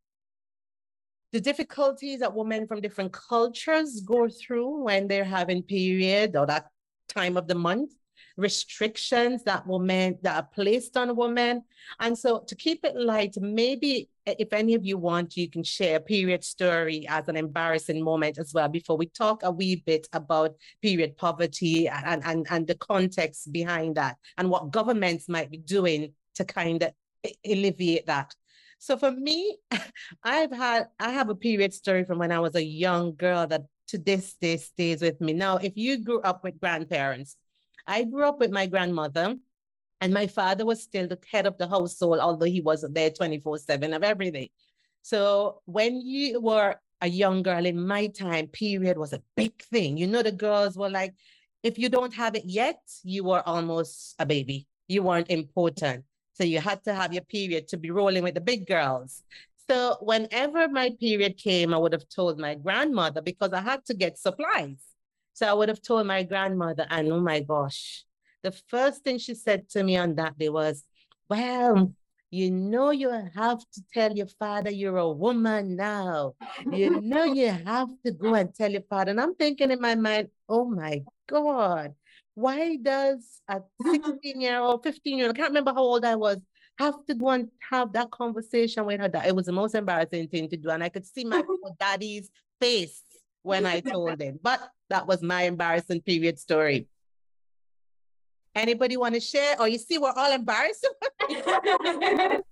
the 1.34 1.42
difficulties 1.42 2.22
that 2.22 2.34
women 2.34 2.66
from 2.66 2.80
different 2.80 3.12
cultures 3.12 4.00
go 4.00 4.30
through 4.30 4.86
when 4.86 5.10
they're 5.10 5.26
having 5.26 5.64
period 5.64 6.38
or 6.38 6.46
that 6.46 6.68
time 7.10 7.36
of 7.36 7.50
the 7.50 7.56
month 7.56 7.92
restrictions 8.38 9.44
that 9.44 9.66
women 9.68 10.18
that 10.22 10.36
are 10.36 10.48
placed 10.54 10.98
on 10.98 11.16
women 11.16 11.64
and 12.00 12.18
so 12.18 12.40
to 12.48 12.56
keep 12.56 12.84
it 12.84 12.96
light 12.96 13.36
maybe 13.40 14.10
if 14.26 14.54
any 14.54 14.74
of 14.74 14.86
you 14.86 14.98
want 14.98 15.36
you 15.36 15.50
can 15.50 15.64
share 15.64 15.98
a 15.98 16.00
period 16.00 16.44
story 16.44 17.06
as 17.10 17.28
an 17.28 17.36
embarrassing 17.36 18.04
moment 18.04 18.38
as 18.38 18.54
well 18.54 18.68
before 18.68 18.98
we 18.98 19.06
talk 19.08 19.44
a 19.44 19.52
wee 19.52 19.84
bit 19.86 20.08
about 20.14 20.56
period 20.82 21.18
poverty 21.18 21.88
and 21.88 22.24
and, 22.26 22.48
and 22.50 22.68
the 22.68 22.76
context 22.76 23.52
behind 23.52 23.96
that 23.96 24.18
and 24.38 24.50
what 24.50 24.72
governments 24.72 25.28
might 25.28 25.52
be 25.52 25.58
doing 25.58 26.14
to 26.36 26.46
kind 26.46 26.84
of 26.84 26.92
alleviate 27.46 28.06
that 28.06 28.34
so 28.82 28.98
for 28.98 29.12
me, 29.12 29.58
I've 30.24 30.52
had 30.52 30.88
I 31.00 31.12
have 31.12 31.30
a 31.30 31.36
period 31.36 31.72
story 31.72 32.04
from 32.04 32.18
when 32.18 32.32
I 32.32 32.40
was 32.40 32.56
a 32.56 32.64
young 32.64 33.14
girl 33.14 33.46
that 33.46 33.62
to 33.90 34.00
this 34.00 34.34
day 34.42 34.58
stays 34.58 35.02
with 35.02 35.22
me. 35.22 35.34
Now, 35.34 35.58
if 35.58 35.74
you 35.76 36.04
grew 36.04 36.20
up 36.22 36.44
with 36.44 36.60
grandparents, 36.60 37.36
I 37.88 38.04
grew 38.04 38.24
up 38.24 38.40
with 38.40 38.52
my 38.52 38.66
grandmother, 38.68 39.36
and 40.00 40.14
my 40.14 40.28
father 40.28 40.66
was 40.66 40.82
still 40.82 41.08
the 41.08 41.20
head 41.32 41.46
of 41.46 41.58
the 41.58 41.68
household, 41.68 42.20
although 42.20 42.46
he 42.46 42.62
wasn't 42.62 42.96
there 42.96 43.12
24-7 43.12 43.96
of 43.96 44.04
everything. 44.04 44.50
So 45.04 45.62
when 45.66 46.02
you 46.02 46.40
were 46.42 46.76
a 47.02 47.08
young 47.08 47.44
girl 47.44 47.66
in 47.66 47.88
my 47.88 48.08
time, 48.08 48.48
period 48.48 48.98
was 48.98 49.14
a 49.14 49.22
big 49.36 49.62
thing. 49.64 49.98
You 49.98 50.08
know, 50.08 50.22
the 50.22 50.32
girls 50.32 50.78
were 50.78 50.90
like, 50.90 51.14
if 51.64 51.78
you 51.78 51.90
don't 51.90 52.14
have 52.14 52.36
it 52.36 52.46
yet, 52.46 52.80
you 53.04 53.24
were 53.24 53.48
almost 53.48 54.16
a 54.20 54.26
baby. 54.26 54.68
You 54.88 55.04
weren't 55.04 55.30
important. 55.30 56.06
So 56.34 56.44
you 56.44 56.60
had 56.60 56.84
to 56.86 56.94
have 56.94 57.14
your 57.14 57.24
period 57.24 57.68
to 57.70 57.78
be 57.78 57.92
rolling 57.92 58.24
with 58.24 58.36
the 58.36 58.42
big 58.42 58.68
girls. 58.68 59.24
So 59.70 59.98
whenever 60.02 60.68
my 60.68 60.92
period 61.00 61.38
came, 61.38 61.74
I 61.74 61.78
would 61.78 61.94
have 61.94 62.10
told 62.10 62.40
my 62.40 62.56
grandmother 62.56 63.22
because 63.22 63.54
I 63.54 63.62
had 63.62 63.86
to 63.86 63.94
get 63.94 64.18
supplies. 64.18 64.78
So 65.34 65.48
I 65.48 65.54
would 65.54 65.70
have 65.70 65.82
told 65.82 66.08
my 66.08 66.24
grandmother, 66.24 66.86
and 66.90 67.12
oh 67.12 67.20
my 67.20 67.40
gosh, 67.40 68.06
the 68.44 68.52
first 68.52 69.04
thing 69.04 69.18
she 69.18 69.34
said 69.34 69.70
to 69.70 69.84
me 69.84 69.98
on 69.98 70.16
that 70.16 70.38
day 70.38 70.50
was, 70.50 70.84
Well, 71.30 71.94
you 72.30 72.50
know, 72.50 72.92
you 72.92 73.10
have 73.10 73.60
to 73.60 73.82
tell 73.94 74.12
your 74.14 74.28
father 74.28 74.72
you're 74.72 74.98
a 74.98 75.12
woman 75.12 75.76
now. 75.76 76.34
You 76.72 77.02
know, 77.02 77.24
you 77.24 77.50
have 77.50 77.90
to 78.06 78.12
go 78.12 78.34
and 78.36 78.54
tell 78.54 78.72
your 78.72 78.84
father. 78.90 79.12
And 79.12 79.22
I'm 79.22 79.36
thinking 79.36 79.72
in 79.72 79.82
my 79.82 79.96
mind, 79.96 80.30
Oh 80.48 80.66
my 80.66 81.04
God, 81.28 81.94
why 82.34 82.78
does 82.78 83.42
a 83.48 83.62
16 83.84 84.42
year 84.42 84.60
old, 84.60 84.84
15 84.84 85.18
year 85.18 85.28
old, 85.28 85.36
I 85.36 85.38
can't 85.38 85.50
remember 85.50 85.74
how 85.74 85.82
old 85.82 86.06
I 86.06 86.16
was, 86.16 86.38
have 86.80 87.06
to 87.06 87.14
go 87.16 87.30
and 87.30 87.50
have 87.70 87.94
that 87.94 88.12
conversation 88.12 88.86
with 88.86 89.00
her 89.00 89.10
that 89.10 89.28
it 89.28 89.36
was 89.36 89.46
the 89.46 89.52
most 89.52 89.76
embarrassing 89.76 90.28
thing 90.30 90.50
to 90.50 90.58
do. 90.58 90.70
And 90.70 90.84
I 90.84 90.90
could 90.90 91.06
see 91.06 91.26
my 91.26 91.44
daddy's 91.80 92.30
face 92.60 93.02
when 93.44 93.66
I 93.66 93.82
told 93.82 94.22
him. 94.22 94.40
But 94.42 94.62
that 94.92 95.08
was 95.08 95.24
my 95.24 95.44
embarrassing 95.44 96.02
period 96.02 96.38
story. 96.38 96.88
Anybody 98.54 98.98
want 98.98 99.16
to 99.16 99.22
share? 99.22 99.56
Or 99.56 99.64
oh, 99.64 99.66
you 99.66 99.78
see, 99.78 99.98
we're 99.98 100.12
all 100.12 100.32
embarrassed. 100.32 100.86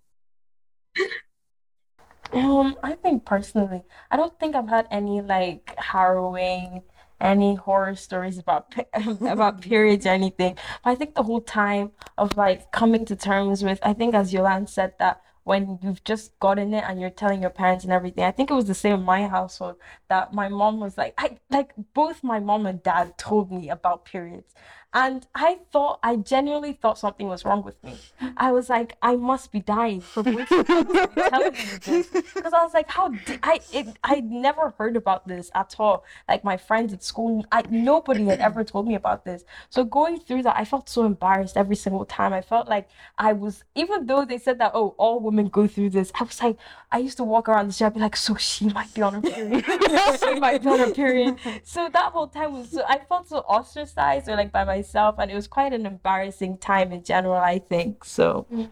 um, 2.33 2.77
I 2.81 2.93
think 2.93 3.25
personally, 3.25 3.83
I 4.09 4.15
don't 4.15 4.39
think 4.39 4.55
I've 4.55 4.69
had 4.69 4.87
any 4.89 5.21
like 5.21 5.75
harrowing 5.77 6.83
any 7.19 7.55
horror 7.55 7.95
stories 7.95 8.37
about 8.37 8.73
about 9.21 9.59
periods 9.61 10.05
or 10.05 10.09
anything. 10.09 10.55
But 10.83 10.91
I 10.91 10.95
think 10.95 11.15
the 11.15 11.23
whole 11.23 11.41
time 11.41 11.91
of 12.17 12.37
like 12.37 12.71
coming 12.71 13.03
to 13.05 13.17
terms 13.17 13.61
with, 13.63 13.79
I 13.83 13.91
think 13.91 14.15
as 14.15 14.31
Yolande 14.31 14.69
said 14.69 14.93
that 14.99 15.21
when 15.43 15.79
you've 15.81 16.03
just 16.03 16.37
gotten 16.39 16.73
it 16.73 16.83
and 16.87 16.99
you're 16.99 17.09
telling 17.09 17.41
your 17.41 17.49
parents 17.49 17.83
and 17.83 17.93
everything. 17.93 18.23
I 18.23 18.31
think 18.31 18.51
it 18.51 18.53
was 18.53 18.65
the 18.65 18.73
same 18.73 18.93
in 18.95 19.03
my 19.03 19.27
household 19.27 19.77
that 20.09 20.33
my 20.33 20.49
mom 20.49 20.79
was 20.79 20.97
like, 20.97 21.13
I 21.17 21.37
like 21.49 21.73
both 21.93 22.23
my 22.23 22.39
mom 22.39 22.65
and 22.65 22.81
dad 22.83 23.17
told 23.17 23.51
me 23.51 23.69
about 23.69 24.05
periods. 24.05 24.53
And 24.91 25.27
I 25.35 25.59
thought, 25.71 25.99
I 26.01 26.15
genuinely 26.15 26.73
thought 26.73 26.97
something 26.97 27.27
was 27.27 27.45
wrong 27.45 27.63
with 27.63 27.81
me. 27.83 27.95
I 28.37 28.51
was 28.51 28.69
like, 28.69 28.97
I 29.03 29.15
must 29.17 29.51
be 29.51 29.59
dying 29.59 30.01
for 30.01 30.23
telling 30.23 31.53
me 31.53 31.59
this. 31.83 32.07
Because 32.09 32.53
I 32.53 32.63
was 32.63 32.73
like, 32.73 32.89
how 32.89 33.09
did 33.09 33.39
I, 33.43 33.59
it, 33.71 33.87
I 34.03 34.21
never 34.21 34.73
heard 34.79 34.95
about 34.95 35.27
this 35.27 35.51
at 35.53 35.75
all. 35.77 36.03
Like 36.27 36.43
my 36.43 36.57
friends 36.57 36.91
at 36.91 37.03
school, 37.03 37.45
I, 37.51 37.63
nobody 37.69 38.25
had 38.25 38.39
ever 38.39 38.63
told 38.63 38.87
me 38.87 38.95
about 38.95 39.25
this. 39.25 39.43
So 39.69 39.83
going 39.83 40.19
through 40.19 40.41
that, 40.43 40.57
I 40.57 40.65
felt 40.65 40.89
so 40.89 41.05
embarrassed 41.05 41.55
every 41.55 41.75
single 41.75 42.05
time. 42.05 42.33
I 42.33 42.41
felt 42.41 42.67
like 42.67 42.89
I 43.19 43.33
was, 43.33 43.63
even 43.75 44.07
though 44.07 44.25
they 44.25 44.39
said 44.39 44.57
that, 44.57 44.71
oh, 44.73 44.95
all 44.97 45.19
women 45.19 45.49
go 45.49 45.67
through 45.67 45.91
this, 45.91 46.11
I 46.19 46.23
was 46.23 46.41
like, 46.41 46.57
I 46.91 46.97
used 46.97 47.17
to 47.17 47.23
walk 47.23 47.47
around 47.47 47.67
the 47.67 47.73
street, 47.73 47.87
I'd 47.87 47.93
be 47.93 47.99
like, 47.99 48.15
so 48.15 48.35
she 48.37 48.69
might 48.69 48.91
be 48.95 49.03
on 49.03 49.13
her 49.13 49.21
period. 49.21 49.65
she 50.19 50.39
might 50.39 50.63
be 50.63 50.69
on 50.69 50.79
her 50.79 50.91
period. 50.91 51.37
So 51.63 51.89
that 51.93 52.11
whole 52.11 52.27
time 52.27 52.53
was, 52.53 52.71
so, 52.71 52.83
I 52.87 52.97
felt 52.97 53.29
so 53.29 53.39
ostracized 53.39 54.27
or 54.27 54.35
like 54.35 54.51
by 54.51 54.63
my 54.63 54.78
myself, 54.79 55.15
and 55.19 55.29
it 55.29 55.35
was 55.35 55.47
quite 55.47 55.73
an 55.73 55.85
embarrassing 55.85 56.57
time 56.57 56.91
in 56.91 57.03
general, 57.03 57.35
I 57.35 57.59
think. 57.59 58.03
So, 58.05 58.45
mm. 58.51 58.69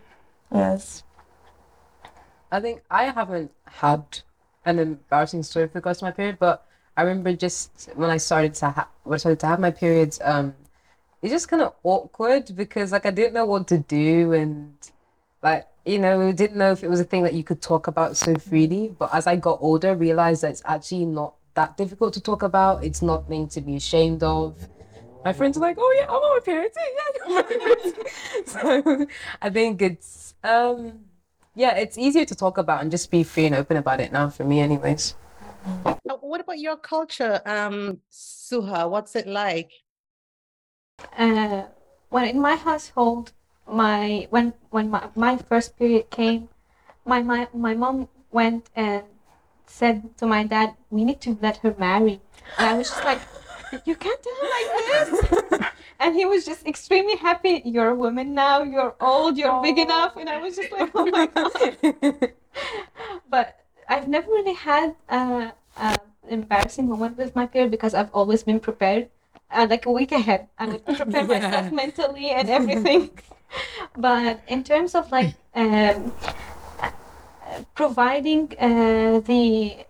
yes. 0.54 1.04
I 2.52 2.60
think 2.62 2.82
I 2.90 3.06
haven't 3.06 3.52
had 3.66 4.04
an 4.66 4.80
embarrassing 4.80 5.44
story 5.44 5.66
with 5.66 5.76
regards 5.76 6.00
to 6.00 6.06
my 6.06 6.12
period, 6.12 6.38
but 6.40 6.66
I 6.96 7.04
remember 7.04 7.34
just 7.34 7.90
when 7.96 8.10
I 8.10 8.18
started 8.18 8.54
to 8.56 8.70
have 8.72 8.88
when 9.04 9.16
I 9.16 9.18
started 9.18 9.40
to 9.42 9.48
have 9.48 9.60
my 9.60 9.72
periods, 9.72 10.20
um, 10.24 10.56
it's 11.22 11.32
just 11.32 11.50
kind 11.50 11.62
of 11.62 11.74
awkward 11.84 12.56
because 12.56 12.92
like 12.92 13.06
I 13.06 13.12
didn't 13.12 13.34
know 13.34 13.46
what 13.46 13.68
to 13.68 13.80
do 13.80 14.34
and 14.34 14.74
like 15.44 15.68
you 15.86 16.00
know 16.00 16.32
didn't 16.32 16.58
know 16.58 16.72
if 16.72 16.84
it 16.84 16.90
was 16.90 17.00
a 17.00 17.04
thing 17.04 17.24
that 17.24 17.34
you 17.34 17.44
could 17.44 17.62
talk 17.62 17.88
about 17.88 18.16
so 18.16 18.36
freely. 18.36 18.96
But 18.98 19.14
as 19.14 19.28
I 19.28 19.36
got 19.36 19.60
older, 19.62 19.96
realized 19.96 20.44
that 20.44 20.52
it's 20.52 20.64
actually 20.66 21.06
not 21.06 21.36
that 21.54 21.76
difficult 21.76 22.14
to 22.14 22.22
talk 22.22 22.44
about. 22.44 22.84
It's 22.84 23.02
not 23.02 23.28
thing 23.28 23.48
to 23.50 23.62
be 23.62 23.76
ashamed 23.76 24.24
of 24.24 24.56
my 25.28 25.34
friends 25.34 25.58
are 25.58 25.60
like, 25.60 25.78
"Oh 25.78 25.94
yeah, 26.00 26.08
I'm 26.08 26.24
on 26.28 26.32
my 26.38 26.44
period 26.50 26.72
too." 26.78 26.90
Yeah, 27.28 28.44
so 28.46 29.08
I 29.42 29.50
think 29.50 29.82
it's 29.82 30.34
um, 30.44 31.04
yeah, 31.54 31.76
it's 31.76 31.98
easier 31.98 32.24
to 32.32 32.36
talk 32.44 32.58
about 32.58 32.82
and 32.82 32.90
just 32.90 33.12
be 33.12 33.24
free 33.24 33.46
and 33.46 33.56
open 33.56 33.76
about 33.76 34.00
it 34.00 34.14
now 34.14 34.30
for 34.30 34.46
me, 34.46 34.62
anyways. 34.62 35.16
Uh, 35.86 36.16
what 36.22 36.40
about 36.40 36.60
your 36.60 36.78
culture, 36.78 37.42
um, 37.46 38.00
Suha? 38.10 38.90
What's 38.90 39.16
it 39.18 39.28
like? 39.28 39.72
Uh, 41.18 41.64
well, 42.10 42.24
in 42.24 42.40
my 42.40 42.56
household, 42.56 43.34
my 43.68 44.28
when 44.30 44.54
when 44.70 44.90
my, 44.90 45.10
my 45.16 45.36
first 45.36 45.76
period 45.78 46.10
came, 46.10 46.48
my 47.04 47.22
my 47.22 47.50
my 47.54 47.74
mom 47.74 48.08
went 48.32 48.70
and 48.76 49.04
said 49.66 50.18
to 50.20 50.26
my 50.26 50.44
dad, 50.46 50.76
"We 50.90 51.04
need 51.04 51.20
to 51.28 51.38
let 51.42 51.58
her 51.68 51.76
marry," 51.78 52.22
and 52.58 52.66
I 52.72 52.78
was 52.78 52.88
just 52.88 53.04
like 53.04 53.20
you 53.86 53.96
can't 53.96 54.24
do 54.24 54.30
it 54.34 54.50
like 54.58 55.50
this. 55.52 55.70
and 56.00 56.16
he 56.16 56.26
was 56.26 56.46
just 56.46 56.66
extremely 56.66 57.16
happy. 57.16 57.62
You're 57.66 57.90
a 57.90 57.96
woman 57.96 58.34
now. 58.34 58.64
You're 58.64 58.96
old. 59.00 59.38
You're 59.38 59.62
big 59.62 59.78
enough. 59.78 60.16
And 60.16 60.30
I 60.30 60.40
was 60.40 60.56
just 60.56 60.72
like, 60.72 60.92
oh 60.96 61.06
my 61.06 61.28
god. 61.28 62.34
but 63.30 63.60
I've 63.90 64.08
never 64.08 64.30
really 64.30 64.54
had 64.54 64.96
a, 65.10 65.54
a 65.78 65.98
embarrassing 66.30 66.88
moment 66.88 67.18
with 67.18 67.36
my 67.36 67.46
period 67.46 67.72
because 67.72 67.94
I've 67.94 68.12
always 68.14 68.44
been 68.44 68.60
prepared. 68.60 69.10
Uh, 69.50 69.66
like 69.70 69.86
a 69.86 69.92
week 69.92 70.12
ahead, 70.12 70.50
I 70.60 70.66
would 70.68 70.86
prepare 70.86 71.22
yeah. 71.30 71.40
myself 71.40 71.72
mentally 71.72 72.32
and 72.32 72.50
everything. 72.50 73.12
but 73.98 74.42
in 74.48 74.64
terms 74.64 74.94
of 74.94 75.10
like 75.10 75.36
um, 75.56 76.12
providing 77.76 78.54
uh, 78.60 79.20
the 79.22 79.86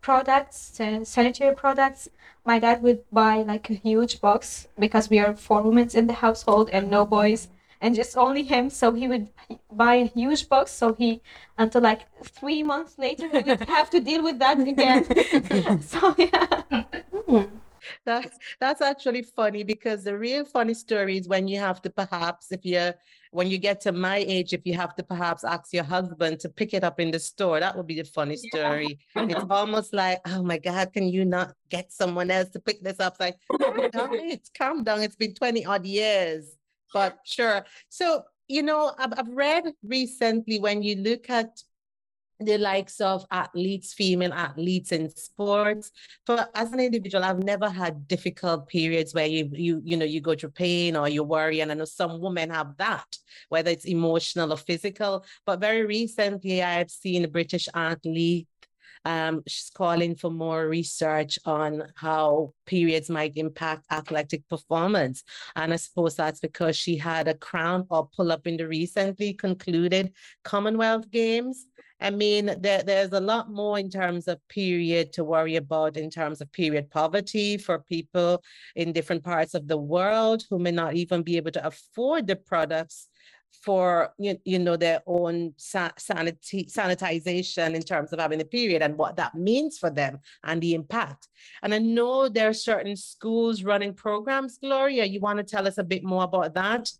products, 0.00 0.80
uh, 0.80 1.04
sanitary 1.04 1.54
products, 1.54 2.08
my 2.44 2.58
dad 2.58 2.82
would 2.82 3.02
buy 3.12 3.42
like 3.42 3.68
a 3.70 3.74
huge 3.74 4.20
box 4.20 4.68
because 4.78 5.10
we 5.10 5.18
are 5.18 5.34
four 5.34 5.62
women 5.62 5.88
in 5.94 6.06
the 6.06 6.14
household 6.14 6.70
and 6.72 6.90
no 6.90 7.04
boys. 7.04 7.48
And 7.80 7.94
just 7.94 8.16
only 8.16 8.42
him. 8.42 8.70
So 8.70 8.92
he 8.92 9.06
would 9.06 9.28
buy 9.70 9.94
a 9.94 10.06
huge 10.06 10.48
box. 10.48 10.72
So 10.72 10.94
he 10.94 11.20
until 11.56 11.80
like 11.82 12.00
three 12.24 12.64
months 12.64 12.98
later 12.98 13.28
he 13.28 13.42
would 13.50 13.60
have 13.78 13.88
to 13.90 14.00
deal 14.00 14.22
with 14.24 14.38
that 14.40 14.58
again. 14.58 15.04
So 15.82 16.14
yeah 16.18 16.84
That, 18.08 18.32
that's 18.58 18.80
actually 18.80 19.20
funny 19.20 19.64
because 19.64 20.02
the 20.02 20.16
real 20.16 20.46
funny 20.46 20.72
story 20.72 21.18
is 21.18 21.28
when 21.28 21.46
you 21.46 21.58
have 21.58 21.82
to 21.82 21.90
perhaps, 21.90 22.50
if 22.50 22.64
you're, 22.64 22.94
when 23.32 23.48
you 23.48 23.58
get 23.58 23.82
to 23.82 23.92
my 23.92 24.16
age, 24.16 24.54
if 24.54 24.62
you 24.64 24.72
have 24.72 24.94
to 24.94 25.02
perhaps 25.02 25.44
ask 25.44 25.74
your 25.74 25.84
husband 25.84 26.40
to 26.40 26.48
pick 26.48 26.72
it 26.72 26.84
up 26.84 27.00
in 27.00 27.10
the 27.10 27.18
store, 27.18 27.60
that 27.60 27.76
would 27.76 27.86
be 27.86 28.00
the 28.00 28.04
funny 28.04 28.36
story. 28.36 28.98
It's 29.14 29.44
almost 29.50 29.92
like, 29.92 30.20
oh 30.26 30.42
my 30.42 30.56
God, 30.56 30.90
can 30.94 31.06
you 31.06 31.26
not 31.26 31.52
get 31.68 31.92
someone 31.92 32.30
else 32.30 32.48
to 32.52 32.60
pick 32.60 32.82
this 32.82 32.98
up? 32.98 33.12
It's 33.12 33.20
like, 33.20 33.36
calm 33.60 33.76
down, 33.92 34.14
it's 34.14 34.50
calm 34.56 34.84
down. 34.84 35.02
It's 35.02 35.16
been 35.16 35.34
20 35.34 35.66
odd 35.66 35.84
years, 35.84 36.56
but 36.94 37.18
sure. 37.24 37.66
So, 37.90 38.22
you 38.48 38.62
know, 38.62 38.94
I've, 38.98 39.12
I've 39.18 39.28
read 39.28 39.64
recently 39.82 40.60
when 40.60 40.82
you 40.82 40.96
look 40.96 41.28
at 41.28 41.62
the 42.40 42.58
likes 42.58 43.00
of 43.00 43.26
athletes, 43.30 43.92
female 43.94 44.32
athletes 44.32 44.92
in 44.92 45.10
sports. 45.10 45.90
But 46.26 46.50
as 46.54 46.72
an 46.72 46.80
individual, 46.80 47.24
I've 47.24 47.42
never 47.42 47.68
had 47.68 48.06
difficult 48.06 48.68
periods 48.68 49.14
where 49.14 49.26
you 49.26 49.50
you 49.52 49.82
you 49.84 49.96
know 49.96 50.04
you 50.04 50.20
go 50.20 50.34
through 50.34 50.50
pain 50.50 50.96
or 50.96 51.08
you 51.08 51.24
worry. 51.24 51.60
And 51.60 51.70
I 51.72 51.74
know 51.74 51.84
some 51.84 52.20
women 52.20 52.50
have 52.50 52.76
that, 52.78 53.06
whether 53.48 53.70
it's 53.70 53.86
emotional 53.86 54.52
or 54.52 54.56
physical. 54.56 55.24
But 55.46 55.60
very 55.60 55.84
recently, 55.84 56.62
I've 56.62 56.90
seen 56.90 57.24
a 57.24 57.28
British 57.28 57.68
athlete. 57.74 58.46
Um, 59.08 59.42
she's 59.46 59.70
calling 59.70 60.16
for 60.16 60.30
more 60.30 60.68
research 60.68 61.38
on 61.46 61.84
how 61.94 62.52
periods 62.66 63.08
might 63.08 63.38
impact 63.38 63.86
athletic 63.90 64.46
performance. 64.50 65.24
And 65.56 65.72
I 65.72 65.76
suppose 65.76 66.14
that's 66.14 66.40
because 66.40 66.76
she 66.76 66.98
had 66.98 67.26
a 67.26 67.32
crown 67.32 67.86
or 67.88 68.06
pull 68.14 68.30
up 68.30 68.46
in 68.46 68.58
the 68.58 68.68
recently 68.68 69.32
concluded 69.32 70.12
Commonwealth 70.44 71.10
Games. 71.10 71.64
I 72.02 72.10
mean, 72.10 72.54
there, 72.60 72.82
there's 72.82 73.12
a 73.12 73.20
lot 73.20 73.50
more 73.50 73.78
in 73.78 73.88
terms 73.88 74.28
of 74.28 74.46
period 74.48 75.14
to 75.14 75.24
worry 75.24 75.56
about 75.56 75.96
in 75.96 76.10
terms 76.10 76.42
of 76.42 76.52
period 76.52 76.90
poverty 76.90 77.56
for 77.56 77.78
people 77.78 78.42
in 78.76 78.92
different 78.92 79.24
parts 79.24 79.54
of 79.54 79.66
the 79.68 79.78
world 79.78 80.44
who 80.50 80.58
may 80.58 80.70
not 80.70 80.94
even 80.96 81.22
be 81.22 81.38
able 81.38 81.52
to 81.52 81.66
afford 81.66 82.26
the 82.26 82.36
products 82.36 83.08
for 83.62 84.12
you, 84.18 84.38
you 84.44 84.58
know 84.58 84.76
their 84.76 85.02
own 85.06 85.52
sa- 85.56 85.90
sanity 85.98 86.68
sanitization 86.70 87.74
in 87.74 87.82
terms 87.82 88.12
of 88.12 88.20
having 88.20 88.40
a 88.40 88.44
period 88.44 88.82
and 88.82 88.96
what 88.96 89.16
that 89.16 89.34
means 89.34 89.78
for 89.78 89.90
them 89.90 90.20
and 90.44 90.60
the 90.60 90.74
impact. 90.74 91.28
And 91.62 91.74
i 91.74 91.78
know 91.78 92.28
there 92.28 92.48
are 92.48 92.54
certain 92.54 92.96
schools 92.96 93.62
running 93.62 93.94
programs 93.94 94.58
gloria 94.58 95.04
you 95.04 95.20
want 95.20 95.38
to 95.38 95.44
tell 95.44 95.66
us 95.66 95.78
a 95.78 95.84
bit 95.84 96.04
more 96.04 96.24
about 96.24 96.54
that? 96.54 96.90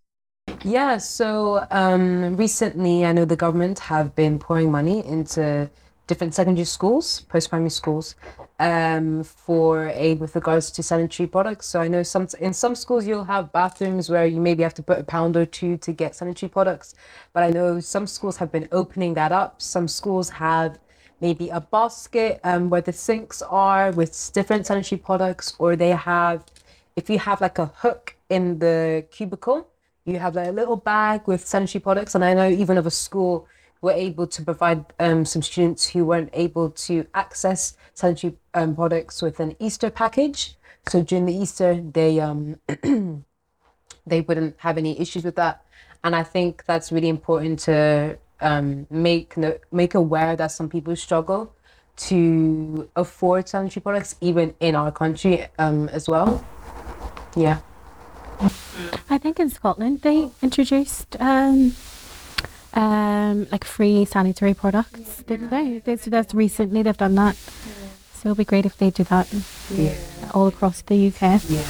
Yeah, 0.64 0.98
so 0.98 1.66
um, 1.70 2.36
recently 2.36 3.04
I 3.04 3.12
know 3.12 3.24
the 3.24 3.36
government 3.36 3.78
have 3.80 4.14
been 4.14 4.38
pouring 4.38 4.70
money 4.70 5.06
into 5.06 5.70
different 6.08 6.34
secondary 6.34 6.64
schools, 6.64 7.20
post-primary 7.28 7.70
schools, 7.70 8.16
um, 8.58 9.22
for 9.22 9.88
aid 9.94 10.18
with 10.18 10.34
regards 10.34 10.72
to 10.72 10.82
sanitary 10.82 11.28
products. 11.28 11.66
So 11.66 11.80
I 11.80 11.86
know 11.86 12.02
some 12.02 12.26
in 12.40 12.52
some 12.52 12.74
schools 12.74 13.06
you'll 13.06 13.30
have 13.36 13.52
bathrooms 13.52 14.10
where 14.10 14.26
you 14.26 14.40
maybe 14.40 14.64
have 14.64 14.74
to 14.74 14.82
put 14.82 14.98
a 14.98 15.04
pound 15.04 15.36
or 15.36 15.46
two 15.46 15.76
to 15.76 15.92
get 15.92 16.16
sanitary 16.16 16.50
products, 16.50 16.96
but 17.32 17.44
I 17.44 17.50
know 17.50 17.78
some 17.78 18.06
schools 18.08 18.38
have 18.38 18.50
been 18.50 18.68
opening 18.72 19.14
that 19.14 19.30
up. 19.30 19.62
Some 19.62 19.86
schools 19.86 20.30
have 20.30 20.80
maybe 21.20 21.50
a 21.50 21.60
basket 21.60 22.40
um, 22.42 22.70
where 22.70 22.80
the 22.80 22.92
sinks 22.92 23.42
are 23.42 23.92
with 23.92 24.32
different 24.32 24.66
sanitary 24.66 24.98
products, 24.98 25.54
or 25.58 25.76
they 25.76 25.90
have, 25.90 26.44
if 26.96 27.08
you 27.10 27.18
have 27.18 27.40
like 27.40 27.58
a 27.58 27.66
hook 27.66 28.16
in 28.28 28.58
the 28.58 29.04
cubicle 29.10 29.68
you 30.04 30.18
have 30.18 30.34
like 30.34 30.48
a 30.48 30.52
little 30.52 30.76
bag 30.76 31.20
with 31.26 31.46
sanitary 31.46 31.80
products 31.80 32.14
and 32.14 32.24
i 32.24 32.32
know 32.34 32.48
even 32.48 32.78
of 32.78 32.86
a 32.86 32.90
school 32.90 33.46
were 33.80 33.92
able 33.92 34.26
to 34.26 34.42
provide 34.42 34.84
um, 34.98 35.24
some 35.24 35.42
students 35.42 35.88
who 35.88 36.04
weren't 36.04 36.30
able 36.32 36.70
to 36.70 37.06
access 37.14 37.76
sanitary 37.94 38.36
um, 38.54 38.74
products 38.74 39.22
with 39.22 39.40
an 39.40 39.56
easter 39.58 39.90
package. 39.90 40.56
So 40.88 41.02
during 41.02 41.26
the 41.26 41.34
easter 41.34 41.80
they 41.80 42.18
um 42.20 42.58
they 44.06 44.20
wouldn't 44.22 44.56
have 44.58 44.78
any 44.78 44.98
issues 44.98 45.24
with 45.24 45.36
that. 45.36 45.64
And 46.04 46.14
i 46.14 46.22
think 46.22 46.64
that's 46.64 46.92
really 46.92 47.08
important 47.08 47.58
to 47.60 48.18
um, 48.40 48.86
make 48.90 49.36
no- 49.36 49.58
make 49.72 49.94
aware 49.94 50.36
that 50.36 50.52
some 50.52 50.68
people 50.68 50.94
struggle 50.96 51.52
to 51.96 52.88
afford 52.94 53.48
sanitary 53.48 53.82
products 53.82 54.14
even 54.20 54.54
in 54.60 54.76
our 54.76 54.92
country 54.92 55.46
um, 55.58 55.88
as 55.88 56.08
well. 56.08 56.44
Yeah. 57.36 57.58
I 59.10 59.18
think 59.18 59.40
in 59.40 59.50
Scotland 59.50 60.02
they 60.02 60.30
introduced 60.40 61.16
um, 61.18 61.74
um, 62.74 63.46
like 63.50 63.64
free 63.64 64.04
sanitary 64.04 64.54
products, 64.54 65.22
didn't 65.24 65.50
they? 65.50 65.78
they? 65.78 65.96
So 65.96 66.10
that's 66.10 66.34
recently 66.34 66.82
they've 66.82 66.96
done 66.96 67.14
that. 67.16 67.36
So 68.14 68.30
it'd 68.30 68.38
be 68.38 68.44
great 68.44 68.66
if 68.66 68.76
they 68.76 68.90
do 68.90 69.04
that 69.04 69.32
all 70.34 70.48
across 70.48 70.82
the 70.82 71.08
UK. 71.08 71.40
Yeah. 71.48 71.64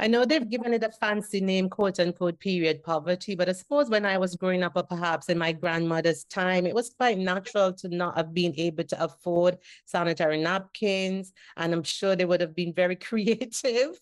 I 0.00 0.06
know 0.06 0.24
they've 0.24 0.48
given 0.48 0.72
it 0.74 0.84
a 0.84 0.90
fancy 0.90 1.40
name, 1.40 1.68
quote 1.68 1.98
unquote, 1.98 2.38
period 2.38 2.84
poverty, 2.84 3.34
but 3.34 3.48
I 3.48 3.52
suppose 3.52 3.90
when 3.90 4.06
I 4.06 4.16
was 4.16 4.36
growing 4.36 4.62
up, 4.62 4.72
or 4.76 4.84
perhaps 4.84 5.28
in 5.28 5.38
my 5.38 5.50
grandmother's 5.50 6.22
time, 6.24 6.66
it 6.66 6.74
was 6.74 6.90
quite 6.90 7.18
natural 7.18 7.72
to 7.74 7.88
not 7.88 8.16
have 8.16 8.32
been 8.32 8.54
able 8.56 8.84
to 8.84 9.02
afford 9.02 9.58
sanitary 9.86 10.40
napkins. 10.40 11.32
And 11.56 11.72
I'm 11.72 11.82
sure 11.82 12.14
they 12.14 12.24
would 12.26 12.40
have 12.40 12.54
been 12.54 12.72
very 12.72 12.94
creative 13.08 13.98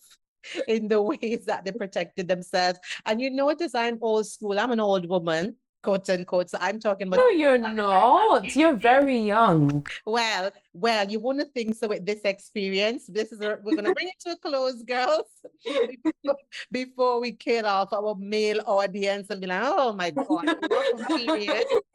in 0.67 0.87
the 0.87 1.01
ways 1.01 1.45
that 1.45 1.65
they 1.65 1.71
protected 1.71 2.27
themselves. 2.27 2.79
And 3.05 3.19
you 3.19 3.31
notice 3.31 3.73
I'm 3.73 3.97
old 4.01 4.27
school, 4.27 4.59
I'm 4.59 4.71
an 4.71 4.79
old 4.79 5.07
woman. 5.07 5.55
Quote 5.87 6.09
unquote. 6.09 6.49
So 6.49 6.57
I'm 6.59 6.79
talking 6.81 7.07
about 7.07 7.17
no 7.17 7.29
you're 7.29 7.57
not 7.57 8.55
you're 8.57 8.75
very 8.75 9.19
young 9.19 9.85
well, 10.05 10.51
well, 10.73 11.09
you 11.09 11.19
wouldn't 11.19 11.53
think 11.53 11.75
so 11.75 11.87
with 11.87 12.05
this 12.05 12.21
experience. 12.23 13.07
This 13.07 13.31
is 13.31 13.41
a, 13.41 13.57
we're 13.63 13.75
gonna 13.75 13.93
bring 13.93 14.07
it 14.07 14.19
to 14.21 14.31
a 14.31 14.35
close, 14.37 14.83
girls, 14.83 15.25
before, 15.65 16.37
before 16.71 17.19
we 17.19 17.31
kill 17.31 17.65
off 17.65 17.93
our 17.93 18.15
male 18.15 18.61
audience 18.65 19.29
and 19.29 19.41
be 19.41 19.47
like, 19.47 19.61
oh 19.63 19.93
my 19.93 20.11
god, 20.11 20.27
what 20.27 20.59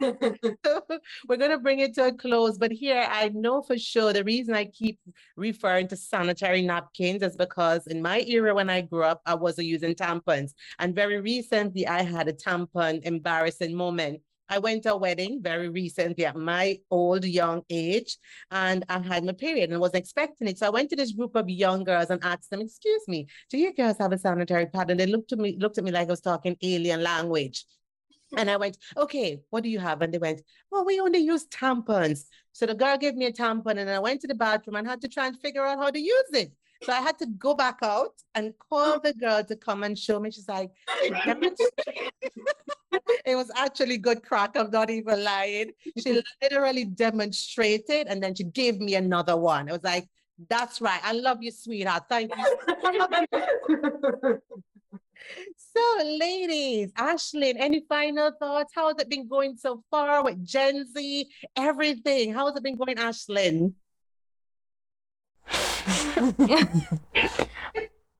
we're 1.28 1.36
gonna 1.36 1.58
bring 1.58 1.80
it 1.80 1.94
to 1.94 2.06
a 2.06 2.12
close. 2.12 2.58
But 2.58 2.72
here, 2.72 3.06
I 3.08 3.28
know 3.28 3.62
for 3.62 3.78
sure 3.78 4.12
the 4.12 4.24
reason 4.24 4.54
I 4.54 4.64
keep 4.66 4.98
referring 5.36 5.88
to 5.88 5.96
sanitary 5.96 6.62
napkins 6.62 7.22
is 7.22 7.36
because 7.36 7.86
in 7.86 8.02
my 8.02 8.20
era 8.20 8.54
when 8.54 8.70
I 8.70 8.80
grew 8.82 9.04
up, 9.04 9.22
I 9.26 9.34
wasn't 9.34 9.68
using 9.68 9.94
tampons, 9.94 10.54
and 10.78 10.94
very 10.94 11.20
recently 11.20 11.86
I 11.86 12.02
had 12.02 12.28
a 12.28 12.32
tampon 12.32 13.02
embarrassing 13.04 13.74
moment. 13.86 14.16
I 14.54 14.58
went 14.58 14.82
to 14.82 14.92
a 14.92 15.02
wedding 15.06 15.32
very 15.50 15.68
recently 15.82 16.24
at 16.30 16.36
my 16.36 16.66
old 16.90 17.24
young 17.24 17.58
age, 17.70 18.10
and 18.50 18.84
I 18.94 18.98
had 19.10 19.24
my 19.28 19.32
period 19.44 19.70
and 19.70 19.80
wasn't 19.80 20.02
expecting 20.04 20.48
it. 20.48 20.58
So 20.58 20.66
I 20.66 20.74
went 20.76 20.90
to 20.90 20.96
this 20.96 21.12
group 21.18 21.34
of 21.36 21.48
young 21.48 21.80
girls 21.90 22.10
and 22.10 22.20
asked 22.32 22.50
them, 22.50 22.60
"Excuse 22.60 23.04
me, 23.12 23.20
do 23.50 23.56
you 23.62 23.70
girls 23.80 23.98
have 24.02 24.12
a 24.12 24.18
sanitary 24.26 24.66
pad?" 24.74 24.90
And 24.90 25.00
they 25.00 25.10
looked 25.14 25.32
at 25.32 25.40
me, 25.44 25.50
looked 25.64 25.78
at 25.78 25.84
me 25.84 25.92
like 25.98 26.08
I 26.08 26.16
was 26.16 26.20
talking 26.30 26.56
alien 26.70 27.02
language. 27.12 27.58
And 28.38 28.46
I 28.54 28.56
went, 28.64 28.76
"Okay, 29.04 29.28
what 29.50 29.62
do 29.64 29.70
you 29.74 29.80
have?" 29.88 29.98
And 30.02 30.12
they 30.12 30.22
went, 30.26 30.40
"Well, 30.70 30.84
we 30.90 30.94
only 31.06 31.22
use 31.32 31.44
tampons." 31.60 32.20
So 32.52 32.62
the 32.66 32.80
girl 32.82 32.96
gave 33.04 33.16
me 33.20 33.26
a 33.30 33.32
tampon, 33.42 33.76
and 33.80 33.88
I 33.98 34.00
went 34.06 34.18
to 34.22 34.28
the 34.32 34.40
bathroom 34.44 34.76
and 34.76 34.86
had 34.92 35.00
to 35.04 35.10
try 35.16 35.26
and 35.28 35.36
figure 35.44 35.64
out 35.68 35.78
how 35.82 35.90
to 35.96 36.02
use 36.16 36.30
it. 36.42 36.50
So 36.84 36.90
I 36.98 37.00
had 37.08 37.16
to 37.22 37.26
go 37.46 37.54
back 37.64 37.78
out 37.94 38.14
and 38.36 38.46
call 38.68 38.92
the 39.06 39.14
girl 39.24 39.40
to 39.50 39.56
come 39.66 39.80
and 39.86 39.94
show 40.06 40.18
me. 40.22 40.28
She's 40.30 40.48
like, 40.58 40.70
it 43.24 43.36
was 43.36 43.50
actually 43.56 43.98
good 43.98 44.22
crack. 44.22 44.56
I'm 44.56 44.70
not 44.70 44.90
even 44.90 45.24
lying. 45.24 45.72
She 45.98 46.20
literally 46.42 46.84
demonstrated 46.84 48.06
and 48.08 48.22
then 48.22 48.34
she 48.34 48.44
gave 48.44 48.78
me 48.78 48.94
another 48.94 49.36
one. 49.36 49.68
It 49.68 49.72
was 49.72 49.84
like, 49.84 50.08
that's 50.48 50.80
right. 50.80 51.00
I 51.02 51.12
love 51.12 51.38
you, 51.42 51.50
sweetheart. 51.50 52.04
Thank 52.08 52.32
you. 52.36 52.44
So, 55.56 55.98
ladies, 56.04 56.92
Ashlyn, 56.94 57.54
any 57.58 57.84
final 57.88 58.32
thoughts? 58.38 58.72
How 58.74 58.88
has 58.88 58.98
it 58.98 59.08
been 59.08 59.28
going 59.28 59.56
so 59.56 59.82
far 59.90 60.24
with 60.24 60.44
Gen 60.44 60.86
Z? 60.92 61.28
Everything. 61.56 62.34
How 62.34 62.46
has 62.46 62.56
it 62.56 62.62
been 62.62 62.76
going, 62.76 62.96
Ashlyn? 62.96 63.74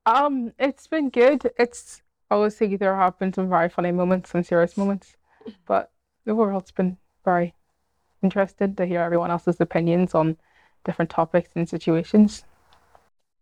Um, 0.05 0.51
it's 0.59 0.87
been 0.87 1.09
good. 1.09 1.49
It's 1.57 2.01
obviously 2.29 2.75
there 2.75 2.95
have 2.95 3.17
been 3.19 3.33
some 3.33 3.49
very 3.49 3.69
funny 3.69 3.91
moments 3.91 4.33
and 4.33 4.45
serious 4.45 4.77
moments, 4.77 5.15
but 5.65 5.91
overall 6.27 6.59
it's 6.59 6.71
been 6.71 6.97
very 7.25 7.53
interested 8.21 8.77
to 8.77 8.85
hear 8.85 9.01
everyone 9.01 9.31
else's 9.31 9.59
opinions 9.59 10.15
on 10.15 10.37
different 10.85 11.11
topics 11.11 11.49
and 11.55 11.67
situations. 11.67 12.43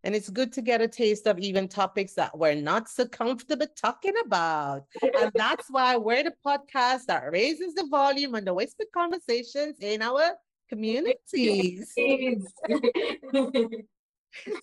And 0.04 0.15
it's 0.15 0.30
good 0.30 0.52
to 0.54 0.62
get 0.63 0.82
a 0.82 0.88
taste 0.88 1.28
of 1.28 1.38
even 1.38 1.67
topics 1.67 2.13
that 2.15 2.36
we're 2.36 2.56
not 2.56 2.89
so 2.89 3.06
comfortable 3.06 3.67
talking 3.80 4.15
about. 4.26 4.86
And 5.02 5.32
that's 5.36 5.67
why 5.70 5.96
we're 5.96 6.24
the 6.24 6.34
podcast 6.44 7.06
that 7.06 7.32
raises 7.32 7.76
the 7.76 7.86
volume 7.86 8.34
and 8.34 8.48
the 8.48 8.54
whispered 8.54 8.88
conversations 8.94 9.78
in 9.80 10.02
our 10.02 10.32
communities. 10.70 11.94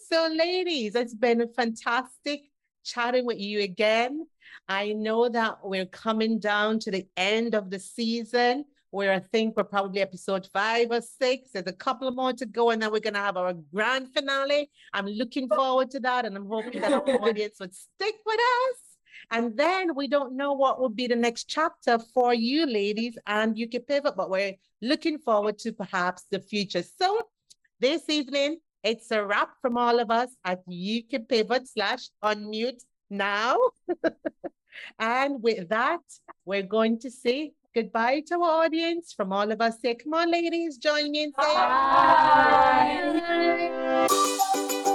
So, 0.01 0.31
ladies, 0.35 0.95
it's 0.95 1.15
been 1.15 1.47
fantastic 1.55 2.45
chatting 2.93 3.27
with 3.27 3.39
you 3.39 3.61
again. 3.61 4.27
I 4.69 4.93
know 4.93 5.29
that 5.29 5.59
we're 5.63 5.87
coming 5.87 6.39
down 6.39 6.79
to 6.81 6.91
the 6.91 7.07
end 7.17 7.55
of 7.55 7.71
the 7.71 7.79
season. 7.79 8.65
where 8.91 9.13
I 9.13 9.19
think 9.19 9.55
we're 9.55 9.65
probably 9.65 10.01
episode 10.01 10.49
five 10.51 10.89
or 10.91 11.03
six. 11.03 11.51
There's 11.53 11.67
a 11.67 11.73
couple 11.87 12.11
more 12.11 12.33
to 12.33 12.47
go, 12.47 12.71
and 12.71 12.81
then 12.81 12.91
we're 12.91 13.01
gonna 13.09 13.19
have 13.19 13.37
our 13.37 13.53
grand 13.75 14.09
finale. 14.15 14.71
I'm 14.95 15.07
looking 15.07 15.47
forward 15.47 15.91
to 15.91 16.01
that, 16.01 16.25
and 16.25 16.35
I'm 16.35 16.47
hoping 16.47 16.81
that 16.81 16.95
our 16.95 17.03
audience 17.27 17.57
would 17.61 17.75
stick 17.75 18.15
with 18.25 18.41
us. 18.41 18.79
And 19.31 19.57
then 19.59 19.95
we 19.95 20.09
don't 20.09 20.37
know 20.41 20.53
what 20.55 20.81
will 20.81 20.89
be 20.89 21.07
the 21.07 21.17
next 21.27 21.45
chapter 21.45 21.99
for 22.15 22.33
you, 22.33 22.65
ladies, 22.65 23.19
and 23.27 23.59
you 23.59 23.69
can 23.69 23.83
pivot, 23.83 24.17
but 24.17 24.31
we're 24.31 24.55
looking 24.81 25.19
forward 25.19 25.59
to 25.59 25.73
perhaps 25.73 26.25
the 26.31 26.41
future. 26.41 26.83
So 26.83 27.21
this 27.81 28.09
evening, 28.09 28.59
it's 28.83 29.11
a 29.11 29.25
wrap 29.25 29.51
from 29.61 29.77
all 29.77 29.99
of 29.99 30.11
us 30.11 30.31
at 30.45 30.61
You 30.67 31.03
Can 31.05 31.25
Pivot 31.25 31.69
slash 31.69 32.11
unmute 32.23 32.83
now. 33.11 33.59
and 34.99 35.43
with 35.43 35.69
that, 35.69 36.01
we're 36.45 36.63
going 36.63 36.99
to 37.01 37.11
say 37.11 37.53
goodbye 37.75 38.23
to 38.29 38.35
our 38.37 38.65
audience 38.65 39.13
from 39.17 39.33
all 39.33 39.51
of 39.51 39.61
us. 39.61 39.81
Say, 39.81 39.95
come 39.95 40.15
on, 40.15 40.31
ladies, 40.31 40.79
join 40.79 41.11
me 41.11 41.25
and 41.25 41.35
say 41.39 41.55
Bye. 41.55 41.59
bye. 44.09 44.95